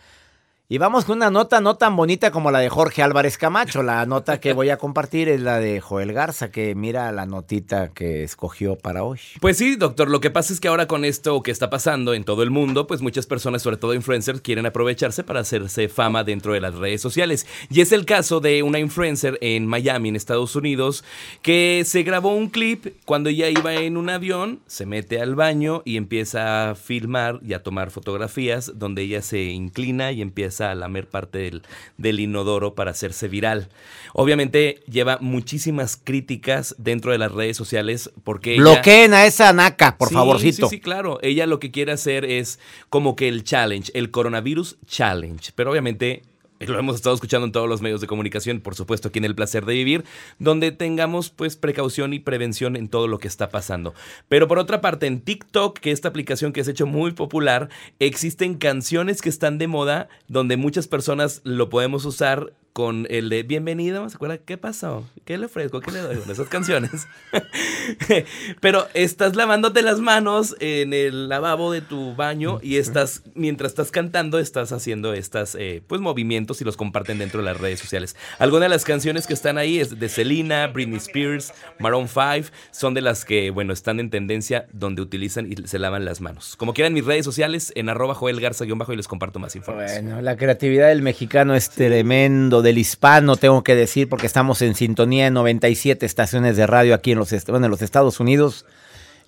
Y 0.72 0.78
vamos 0.78 1.04
con 1.04 1.16
una 1.16 1.32
nota 1.32 1.60
no 1.60 1.74
tan 1.74 1.96
bonita 1.96 2.30
como 2.30 2.52
la 2.52 2.60
de 2.60 2.68
Jorge 2.68 3.02
Álvarez 3.02 3.38
Camacho. 3.38 3.82
La 3.82 4.06
nota 4.06 4.38
que 4.38 4.52
voy 4.52 4.70
a 4.70 4.76
compartir 4.76 5.28
es 5.28 5.40
la 5.40 5.58
de 5.58 5.80
Joel 5.80 6.12
Garza, 6.12 6.52
que 6.52 6.76
mira 6.76 7.10
la 7.10 7.26
notita 7.26 7.88
que 7.88 8.22
escogió 8.22 8.76
para 8.76 9.02
hoy. 9.02 9.18
Pues 9.40 9.56
sí, 9.56 9.74
doctor, 9.74 10.08
lo 10.08 10.20
que 10.20 10.30
pasa 10.30 10.52
es 10.52 10.60
que 10.60 10.68
ahora 10.68 10.86
con 10.86 11.04
esto 11.04 11.42
que 11.42 11.50
está 11.50 11.70
pasando 11.70 12.14
en 12.14 12.22
todo 12.22 12.44
el 12.44 12.52
mundo, 12.52 12.86
pues 12.86 13.02
muchas 13.02 13.26
personas, 13.26 13.62
sobre 13.62 13.78
todo 13.78 13.94
influencers, 13.94 14.42
quieren 14.42 14.64
aprovecharse 14.64 15.24
para 15.24 15.40
hacerse 15.40 15.88
fama 15.88 16.22
dentro 16.22 16.52
de 16.52 16.60
las 16.60 16.76
redes 16.76 17.00
sociales. 17.00 17.48
Y 17.68 17.80
es 17.80 17.90
el 17.90 18.04
caso 18.04 18.38
de 18.38 18.62
una 18.62 18.78
influencer 18.78 19.38
en 19.40 19.66
Miami, 19.66 20.10
en 20.10 20.14
Estados 20.14 20.54
Unidos, 20.54 21.02
que 21.42 21.82
se 21.84 22.04
grabó 22.04 22.36
un 22.36 22.48
clip 22.48 22.94
cuando 23.06 23.28
ella 23.28 23.48
iba 23.48 23.74
en 23.74 23.96
un 23.96 24.08
avión, 24.08 24.60
se 24.68 24.86
mete 24.86 25.20
al 25.20 25.34
baño 25.34 25.82
y 25.84 25.96
empieza 25.96 26.70
a 26.70 26.74
filmar 26.76 27.40
y 27.42 27.54
a 27.54 27.64
tomar 27.64 27.90
fotografías 27.90 28.78
donde 28.78 29.02
ella 29.02 29.20
se 29.20 29.42
inclina 29.46 30.12
y 30.12 30.22
empieza 30.22 30.59
a 30.60 30.74
lamer 30.74 31.08
parte 31.08 31.38
del, 31.38 31.62
del 31.96 32.20
inodoro 32.20 32.74
para 32.74 32.90
hacerse 32.90 33.28
viral. 33.28 33.68
Obviamente 34.12 34.80
lleva 34.88 35.18
muchísimas 35.20 35.96
críticas 35.96 36.74
dentro 36.78 37.12
de 37.12 37.18
las 37.18 37.32
redes 37.32 37.56
sociales 37.56 38.10
porque... 38.24 38.54
ella- 38.54 38.62
Bloqueen 38.62 39.14
a 39.14 39.26
esa 39.26 39.52
naca, 39.52 39.96
por 39.96 40.08
Sí, 40.08 40.14
favorcito. 40.14 40.68
Sí, 40.68 40.76
sí, 40.76 40.80
claro. 40.80 41.18
Ella 41.22 41.46
lo 41.46 41.60
que 41.60 41.70
quiere 41.70 41.92
hacer 41.92 42.24
es 42.24 42.58
como 42.88 43.16
que 43.16 43.28
el 43.28 43.44
challenge, 43.44 43.90
el 43.94 44.10
coronavirus 44.10 44.76
challenge. 44.86 45.52
Pero 45.54 45.70
obviamente 45.70 46.22
lo 46.66 46.78
hemos 46.78 46.96
estado 46.96 47.14
escuchando 47.14 47.46
en 47.46 47.52
todos 47.52 47.68
los 47.68 47.80
medios 47.80 48.00
de 48.00 48.06
comunicación, 48.06 48.60
por 48.60 48.74
supuesto 48.74 49.08
aquí 49.08 49.18
en 49.18 49.24
El 49.24 49.34
Placer 49.34 49.64
de 49.64 49.74
Vivir, 49.74 50.04
donde 50.38 50.72
tengamos 50.72 51.30
pues 51.30 51.56
precaución 51.56 52.12
y 52.12 52.18
prevención 52.18 52.76
en 52.76 52.88
todo 52.88 53.08
lo 53.08 53.18
que 53.18 53.28
está 53.28 53.48
pasando. 53.48 53.94
Pero 54.28 54.46
por 54.46 54.58
otra 54.58 54.80
parte, 54.80 55.06
en 55.06 55.20
TikTok, 55.20 55.78
que 55.78 55.90
esta 55.90 56.08
aplicación 56.08 56.52
que 56.52 56.62
se 56.62 56.70
ha 56.70 56.72
hecho 56.72 56.86
muy 56.86 57.12
popular, 57.12 57.70
existen 57.98 58.54
canciones 58.56 59.22
que 59.22 59.30
están 59.30 59.58
de 59.58 59.68
moda, 59.68 60.08
donde 60.28 60.56
muchas 60.56 60.86
personas 60.86 61.40
lo 61.44 61.70
podemos 61.70 62.04
usar 62.04 62.52
con 62.72 63.06
el 63.10 63.28
de 63.28 63.42
bienvenido, 63.42 64.08
¿se 64.08 64.16
acuerda? 64.16 64.38
¿Qué 64.38 64.56
pasó? 64.56 65.08
¿Qué 65.24 65.36
le 65.38 65.46
ofrezco? 65.46 65.80
¿Qué 65.80 65.90
le 65.90 66.00
doy? 66.00 66.18
Esas 66.30 66.48
canciones. 66.48 67.08
Pero 68.60 68.86
estás 68.94 69.36
lavándote 69.36 69.82
las 69.82 70.00
manos 70.00 70.56
en 70.60 70.92
el 70.92 71.28
lavabo 71.28 71.72
de 71.72 71.80
tu 71.80 72.14
baño 72.14 72.60
y 72.62 72.76
estás, 72.76 73.22
mientras 73.34 73.72
estás 73.72 73.90
cantando, 73.90 74.38
estás 74.38 74.72
haciendo 74.72 75.14
estas, 75.14 75.56
eh, 75.56 75.82
pues, 75.86 76.00
movimientos 76.00 76.60
y 76.60 76.64
los 76.64 76.76
comparten 76.76 77.18
dentro 77.18 77.40
de 77.40 77.46
las 77.46 77.60
redes 77.60 77.80
sociales. 77.80 78.16
Algunas 78.38 78.66
de 78.66 78.70
las 78.70 78.84
canciones 78.84 79.26
que 79.26 79.34
están 79.34 79.58
ahí 79.58 79.80
es 79.80 79.98
de 79.98 80.08
Selena, 80.08 80.68
Britney 80.68 80.98
Spears, 80.98 81.52
Maroon 81.78 82.08
5, 82.08 82.50
son 82.70 82.94
de 82.94 83.00
las 83.00 83.24
que, 83.24 83.50
bueno, 83.50 83.72
están 83.72 84.00
en 84.00 84.10
tendencia 84.10 84.66
donde 84.72 85.02
utilizan 85.02 85.50
y 85.50 85.56
se 85.66 85.78
lavan 85.78 86.04
las 86.04 86.20
manos. 86.20 86.56
Como 86.56 86.74
quieran 86.74 86.92
mis 86.92 87.04
redes 87.04 87.24
sociales, 87.24 87.72
en 87.74 87.88
arroba 87.88 88.14
Joel 88.14 88.40
Garza-bajo 88.40 88.92
y 88.92 88.96
les 88.96 89.08
comparto 89.08 89.38
más 89.38 89.56
información. 89.56 90.04
Bueno, 90.04 90.22
la 90.22 90.36
creatividad 90.36 90.88
del 90.88 91.02
mexicano 91.02 91.54
es 91.54 91.70
tremendo, 91.70 92.59
del 92.62 92.78
hispano, 92.78 93.36
tengo 93.36 93.62
que 93.62 93.74
decir, 93.74 94.08
porque 94.08 94.26
estamos 94.26 94.62
en 94.62 94.74
sintonía 94.74 95.26
en 95.26 95.34
97 95.34 96.04
estaciones 96.06 96.56
de 96.56 96.66
radio 96.66 96.94
aquí 96.94 97.12
en 97.12 97.18
los, 97.18 97.32
en 97.32 97.70
los 97.70 97.82
Estados 97.82 98.20
Unidos, 98.20 98.66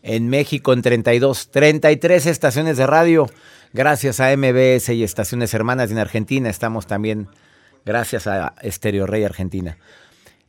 en 0.03 0.29
México 0.29 0.73
en 0.73 0.83
32, 0.83 1.51
33 1.51 2.27
estaciones 2.27 2.77
de 2.77 2.87
radio, 2.87 3.31
gracias 3.73 4.21
a 4.21 4.37
MBS 4.37 4.90
y 4.90 5.05
estaciones 5.05 5.55
hermanas 5.55 5.90
en 5.90 5.99
Argentina 5.99 6.51
estamos 6.51 6.87
también, 6.87 7.29
gracias 7.85 8.27
a 8.27 8.55
Estéreo 8.62 9.07
Rey 9.07 9.25
Argentina. 9.25 9.79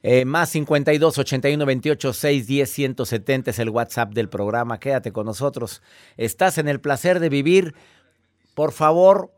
Eh, 0.06 0.26
más 0.26 0.50
52 0.50 1.18
81 1.18 1.66
28 1.66 2.14
6 2.14 2.48
10 2.48 2.70
170 2.70 3.52
es 3.52 3.60
el 3.60 3.70
WhatsApp 3.70 4.12
del 4.12 4.28
programa. 4.28 4.78
Quédate 4.78 5.14
con 5.14 5.26
nosotros. 5.26 5.82
Estás 6.18 6.58
en 6.58 6.68
el 6.68 6.82
placer 6.82 7.22
de 7.22 7.30
vivir. 7.30 7.74
Por 8.54 8.74
favor, 8.74 9.32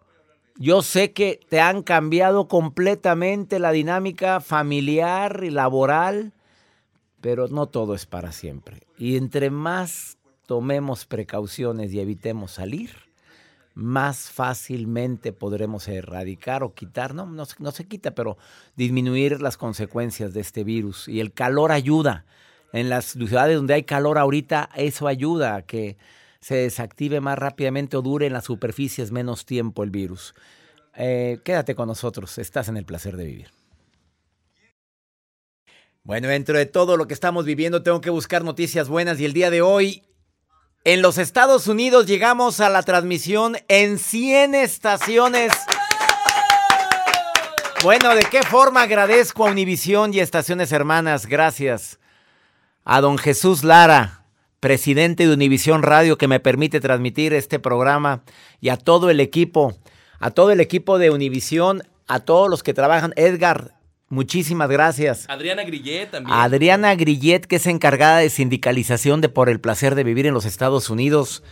Yo 0.57 0.81
sé 0.81 1.11
que 1.11 1.41
te 1.49 1.59
han 1.59 1.83
cambiado 1.83 2.47
completamente 2.47 3.59
la 3.59 3.71
dinámica 3.71 4.39
familiar 4.39 5.41
y 5.43 5.49
laboral, 5.49 6.31
pero 7.19 7.49
no 7.49 7.67
todo 7.67 7.93
es 7.93 8.05
para 8.05 8.31
siempre. 8.31 8.87
Y 8.97 9.17
entre 9.17 9.49
más 9.49 10.17
tomemos 10.45 11.05
precauciones 11.05 11.91
y 11.91 11.99
evitemos 11.99 12.51
salir, 12.51 12.91
más 13.73 14.31
fácilmente 14.31 15.33
podremos 15.33 15.89
erradicar 15.89 16.63
o 16.63 16.73
quitar, 16.73 17.13
no, 17.13 17.25
no, 17.25 17.43
no, 17.59 17.71
se 17.71 17.85
quita, 17.85 18.15
pero 18.15 18.37
disminuir 18.77 19.41
las 19.41 19.57
consecuencias 19.57 20.33
de 20.33 20.39
este 20.39 20.63
virus. 20.63 21.09
Y 21.09 21.19
el 21.19 21.33
calor 21.33 21.73
ayuda. 21.73 22.23
En 22.71 22.89
las 22.89 23.05
ciudades 23.05 23.57
donde 23.57 23.73
hay 23.73 23.83
calor 23.83 24.17
ahorita, 24.17 24.69
eso 24.75 25.07
ayuda 25.07 25.55
a 25.55 25.61
que 25.63 25.97
se 26.45 26.57
desactive 26.57 27.21
más 27.21 27.39
rápidamente 27.39 27.97
o 27.97 28.03
dure 28.03 28.27
en 28.27 28.33
las 28.33 28.43
superficies 28.43 29.11
menos 29.11 29.47
tiempo 29.47 29.81
el 29.81 29.89
virus. 29.89 30.35
Eh, 30.95 31.39
quédate 31.43 31.73
con 31.73 31.87
nosotros, 31.87 32.37
estás 32.37 32.67
en 32.67 32.77
el 32.77 32.85
placer 32.85 33.17
de 33.17 33.25
vivir. 33.25 33.47
Bueno, 36.03 36.27
dentro 36.27 36.55
de 36.55 36.67
todo 36.67 36.97
lo 36.97 37.07
que 37.07 37.15
estamos 37.15 37.45
viviendo, 37.45 37.81
tengo 37.81 37.99
que 37.99 38.11
buscar 38.11 38.43
noticias 38.43 38.89
buenas 38.89 39.19
y 39.19 39.25
el 39.25 39.33
día 39.33 39.49
de 39.49 39.63
hoy 39.63 40.03
en 40.83 41.01
los 41.01 41.17
Estados 41.17 41.65
Unidos 41.65 42.05
llegamos 42.05 42.59
a 42.59 42.69
la 42.69 42.83
transmisión 42.83 43.57
en 43.67 43.97
100 43.97 44.53
estaciones. 44.53 45.51
Bueno, 47.81 48.13
¿de 48.13 48.23
qué 48.25 48.43
forma 48.43 48.83
agradezco 48.83 49.47
a 49.47 49.49
Univisión 49.49 50.13
y 50.13 50.19
Estaciones 50.19 50.71
Hermanas? 50.71 51.25
Gracias. 51.25 51.97
A 52.83 53.01
don 53.01 53.17
Jesús 53.17 53.63
Lara, 53.63 54.24
presidente 54.65 55.27
de 55.27 55.33
Univisión 55.35 55.83
Radio, 55.83 56.17
que 56.17 56.27
me 56.27 56.39
permite 56.39 56.79
transmitir 56.79 57.35
este 57.35 57.59
programa, 57.59 58.23
y 58.59 58.69
a 58.69 58.77
todo 58.77 59.11
el 59.11 59.19
equipo, 59.19 59.75
a 60.19 60.31
todo 60.31 60.49
el 60.49 60.59
equipo 60.59 60.97
de 60.97 61.11
Univisión, 61.11 61.83
a 62.07 62.21
todos 62.21 62.49
los 62.49 62.63
que 62.63 62.73
trabajan. 62.73 63.13
Edgar, 63.15 63.75
Muchísimas 64.09 64.67
gracias. 64.69 65.25
Adriana 65.29 65.63
Grillet 65.63 66.09
también. 66.09 66.35
Adriana 66.35 66.95
Grillet, 66.95 67.41
que 67.41 67.57
es 67.57 67.67
encargada 67.67 68.19
de 68.19 68.31
sindicalización 68.31 69.21
de 69.21 69.29
Por 69.29 69.49
el 69.49 69.59
Placer 69.59 69.93
de 69.93 70.03
Vivir 70.03 70.25
en 70.25 70.33
los 70.33 70.45
Estados 70.45 70.89
Unidos. 70.89 71.43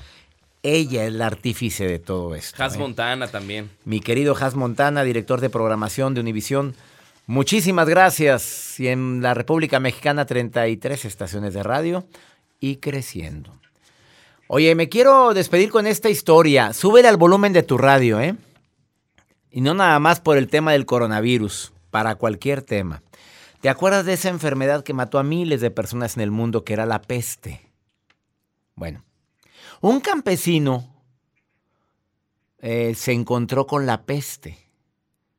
Ella 0.64 1.06
es 1.06 1.14
la 1.14 1.28
artífice 1.28 1.86
de 1.86 2.00
todo 2.00 2.34
esto. 2.34 2.64
Has 2.64 2.76
¿eh? 2.76 2.80
Montana 2.80 3.28
también. 3.28 3.70
Mi 3.86 4.00
querido 4.00 4.36
Has 4.36 4.56
Montana, 4.56 5.04
director 5.04 5.40
de 5.40 5.52
programación 5.52 6.16
de 6.16 6.22
Univisión. 6.22 6.74
Muchísimas 7.28 7.88
gracias. 7.88 8.80
Y 8.80 8.88
en 8.88 9.22
la 9.22 9.36
República 9.36 9.80
Mexicana, 9.80 10.26
33 10.26 11.06
estaciones 11.06 11.54
de 11.54 11.62
radio 11.62 12.06
y 12.64 12.78
creciendo. 12.78 13.60
Oye, 14.48 14.74
me 14.74 14.88
quiero 14.88 15.34
despedir 15.34 15.70
con 15.70 15.86
esta 15.86 16.10
historia. 16.10 16.72
Súbele 16.72 17.10
al 17.10 17.18
volumen 17.18 17.52
de 17.52 17.62
tu 17.62 17.78
radio, 17.78 18.22
¿eh? 18.22 18.38
Y 19.52 19.60
no 19.60 19.74
nada 19.74 20.00
más 20.00 20.22
por 20.22 20.38
el 20.38 20.48
tema 20.48 20.72
del 20.72 20.86
coronavirus 20.86 21.74
para 21.92 22.16
cualquier 22.16 22.62
tema. 22.62 23.04
¿Te 23.60 23.68
acuerdas 23.68 24.06
de 24.06 24.14
esa 24.14 24.30
enfermedad 24.30 24.82
que 24.82 24.94
mató 24.94 25.20
a 25.20 25.24
miles 25.24 25.60
de 25.60 25.72
personas 25.72 26.16
en 26.16 26.22
el 26.24 26.32
mundo 26.32 26.64
que 26.64 26.72
era 26.72 26.86
la 26.86 27.02
peste? 27.02 27.70
Bueno, 28.76 29.04
un 29.82 30.00
campesino 30.00 30.88
eh, 32.60 32.96
se 32.96 33.12
encontró 33.12 33.68
con 33.68 33.86
la 33.86 34.04
peste 34.04 34.58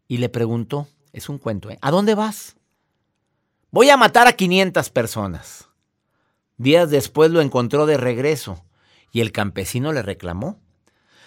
y 0.09 0.18
le 0.18 0.29
preguntó, 0.29 0.89
es 1.14 1.31
un 1.31 1.39
cuento, 1.39 1.70
¿eh? 1.70 1.79
¿a 1.81 1.91
dónde 1.91 2.14
vas? 2.14 2.57
Voy 3.70 3.89
a 3.89 3.97
matar 3.97 4.27
a 4.27 4.35
500 4.35 4.91
personas. 4.91 5.70
Días 6.57 6.91
después 6.91 7.31
lo 7.31 7.41
encontró 7.41 7.87
de 7.87 7.97
regreso 7.97 8.65
y 9.13 9.21
el 9.21 9.33
campesino 9.33 9.93
le 9.93 10.03
reclamó. 10.03 10.61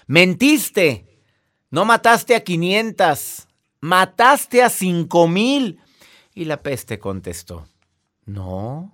Mentiste, 0.07 1.21
no 1.69 1.85
mataste 1.85 2.35
a 2.35 2.43
500, 2.43 3.47
mataste 3.81 4.63
a 4.63 4.69
cinco 4.69 5.27
mil. 5.27 5.79
Y 6.33 6.45
la 6.45 6.61
peste 6.61 6.99
contestó, 6.99 7.67
no, 8.25 8.93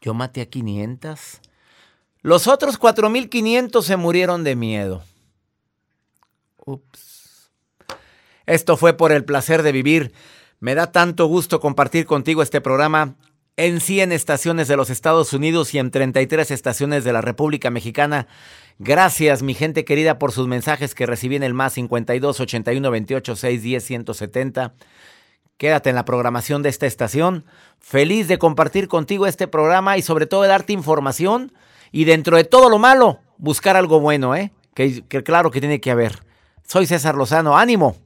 yo 0.00 0.12
maté 0.12 0.42
a 0.42 0.46
500. 0.46 1.40
Los 2.20 2.48
otros 2.48 2.78
4500 2.78 3.84
se 3.84 3.96
murieron 3.96 4.44
de 4.44 4.56
miedo. 4.56 5.04
Ups. 6.64 7.50
Esto 8.46 8.76
fue 8.76 8.94
por 8.94 9.12
el 9.12 9.24
placer 9.24 9.62
de 9.62 9.72
vivir. 9.72 10.12
Me 10.58 10.74
da 10.74 10.90
tanto 10.90 11.26
gusto 11.26 11.60
compartir 11.60 12.06
contigo 12.06 12.42
este 12.42 12.60
programa 12.60 13.16
en 13.56 13.80
100 13.80 14.12
estaciones 14.12 14.66
de 14.66 14.76
los 14.76 14.90
Estados 14.90 15.32
Unidos 15.32 15.74
y 15.74 15.78
en 15.78 15.90
33 15.90 16.50
estaciones 16.50 17.04
de 17.04 17.12
la 17.12 17.20
República 17.20 17.70
Mexicana. 17.70 18.26
Gracias, 18.78 19.42
mi 19.42 19.54
gente 19.54 19.84
querida, 19.84 20.18
por 20.18 20.32
sus 20.32 20.48
mensajes 20.48 20.94
que 20.94 21.06
recibí 21.06 21.36
en 21.36 21.44
el 21.44 21.54
más 21.54 21.74
52 21.74 22.40
81 22.40 22.90
28 22.90 23.36
610 23.36 23.84
170. 23.84 24.74
Quédate 25.56 25.90
en 25.90 25.96
la 25.96 26.04
programación 26.04 26.62
de 26.62 26.68
esta 26.68 26.86
estación. 26.86 27.44
Feliz 27.78 28.26
de 28.26 28.38
compartir 28.38 28.88
contigo 28.88 29.26
este 29.26 29.46
programa 29.46 29.96
y 29.96 30.02
sobre 30.02 30.26
todo 30.26 30.42
de 30.42 30.48
darte 30.48 30.72
información 30.72 31.52
y 31.92 32.06
dentro 32.06 32.36
de 32.36 32.42
todo 32.42 32.68
lo 32.68 32.80
malo, 32.80 33.20
buscar 33.38 33.76
algo 33.76 34.00
bueno, 34.00 34.34
¿eh? 34.34 34.52
Que, 34.74 35.04
que 35.06 35.22
claro 35.22 35.52
que 35.52 35.60
tiene 35.60 35.80
que 35.80 35.92
haber. 35.92 36.24
Soy 36.66 36.86
César 36.86 37.14
Lozano, 37.14 37.56
ánimo. 37.56 37.96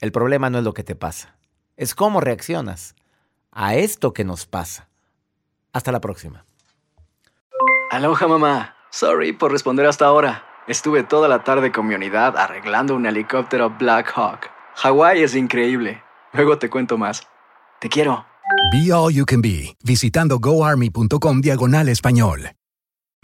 El 0.00 0.12
problema 0.12 0.48
no 0.48 0.58
es 0.58 0.64
lo 0.64 0.72
que 0.72 0.84
te 0.84 0.94
pasa, 0.94 1.36
es 1.76 1.94
cómo 1.94 2.22
reaccionas 2.22 2.94
a 3.52 3.74
esto 3.74 4.12
que 4.12 4.24
nos 4.24 4.46
pasa. 4.46 4.88
Hasta 5.72 5.92
la 5.92 6.00
próxima. 6.00 6.44
Aloha 7.90 8.28
mamá. 8.28 8.74
Sorry 8.90 9.32
por 9.32 9.52
responder 9.52 9.86
hasta 9.86 10.06
ahora. 10.06 10.44
Estuve 10.66 11.02
toda 11.02 11.28
la 11.28 11.44
tarde 11.44 11.72
con 11.72 11.86
mi 11.86 11.94
unidad 11.94 12.36
arreglando 12.36 12.94
un 12.94 13.06
helicóptero 13.06 13.70
Black 13.78 14.12
Hawk. 14.14 14.50
Hawái 14.76 15.22
es 15.22 15.34
increíble. 15.34 16.02
Luego 16.32 16.58
te 16.58 16.68
cuento 16.68 16.98
más. 16.98 17.26
Te 17.80 17.88
quiero. 17.88 18.26
Be 18.72 18.92
All 18.92 19.12
You 19.12 19.24
Can 19.24 19.40
Be, 19.40 19.76
visitando 19.82 20.38
goarmy.com 20.38 21.40
diagonal 21.40 21.88
español. 21.88 22.50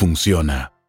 funciona. 0.00 0.79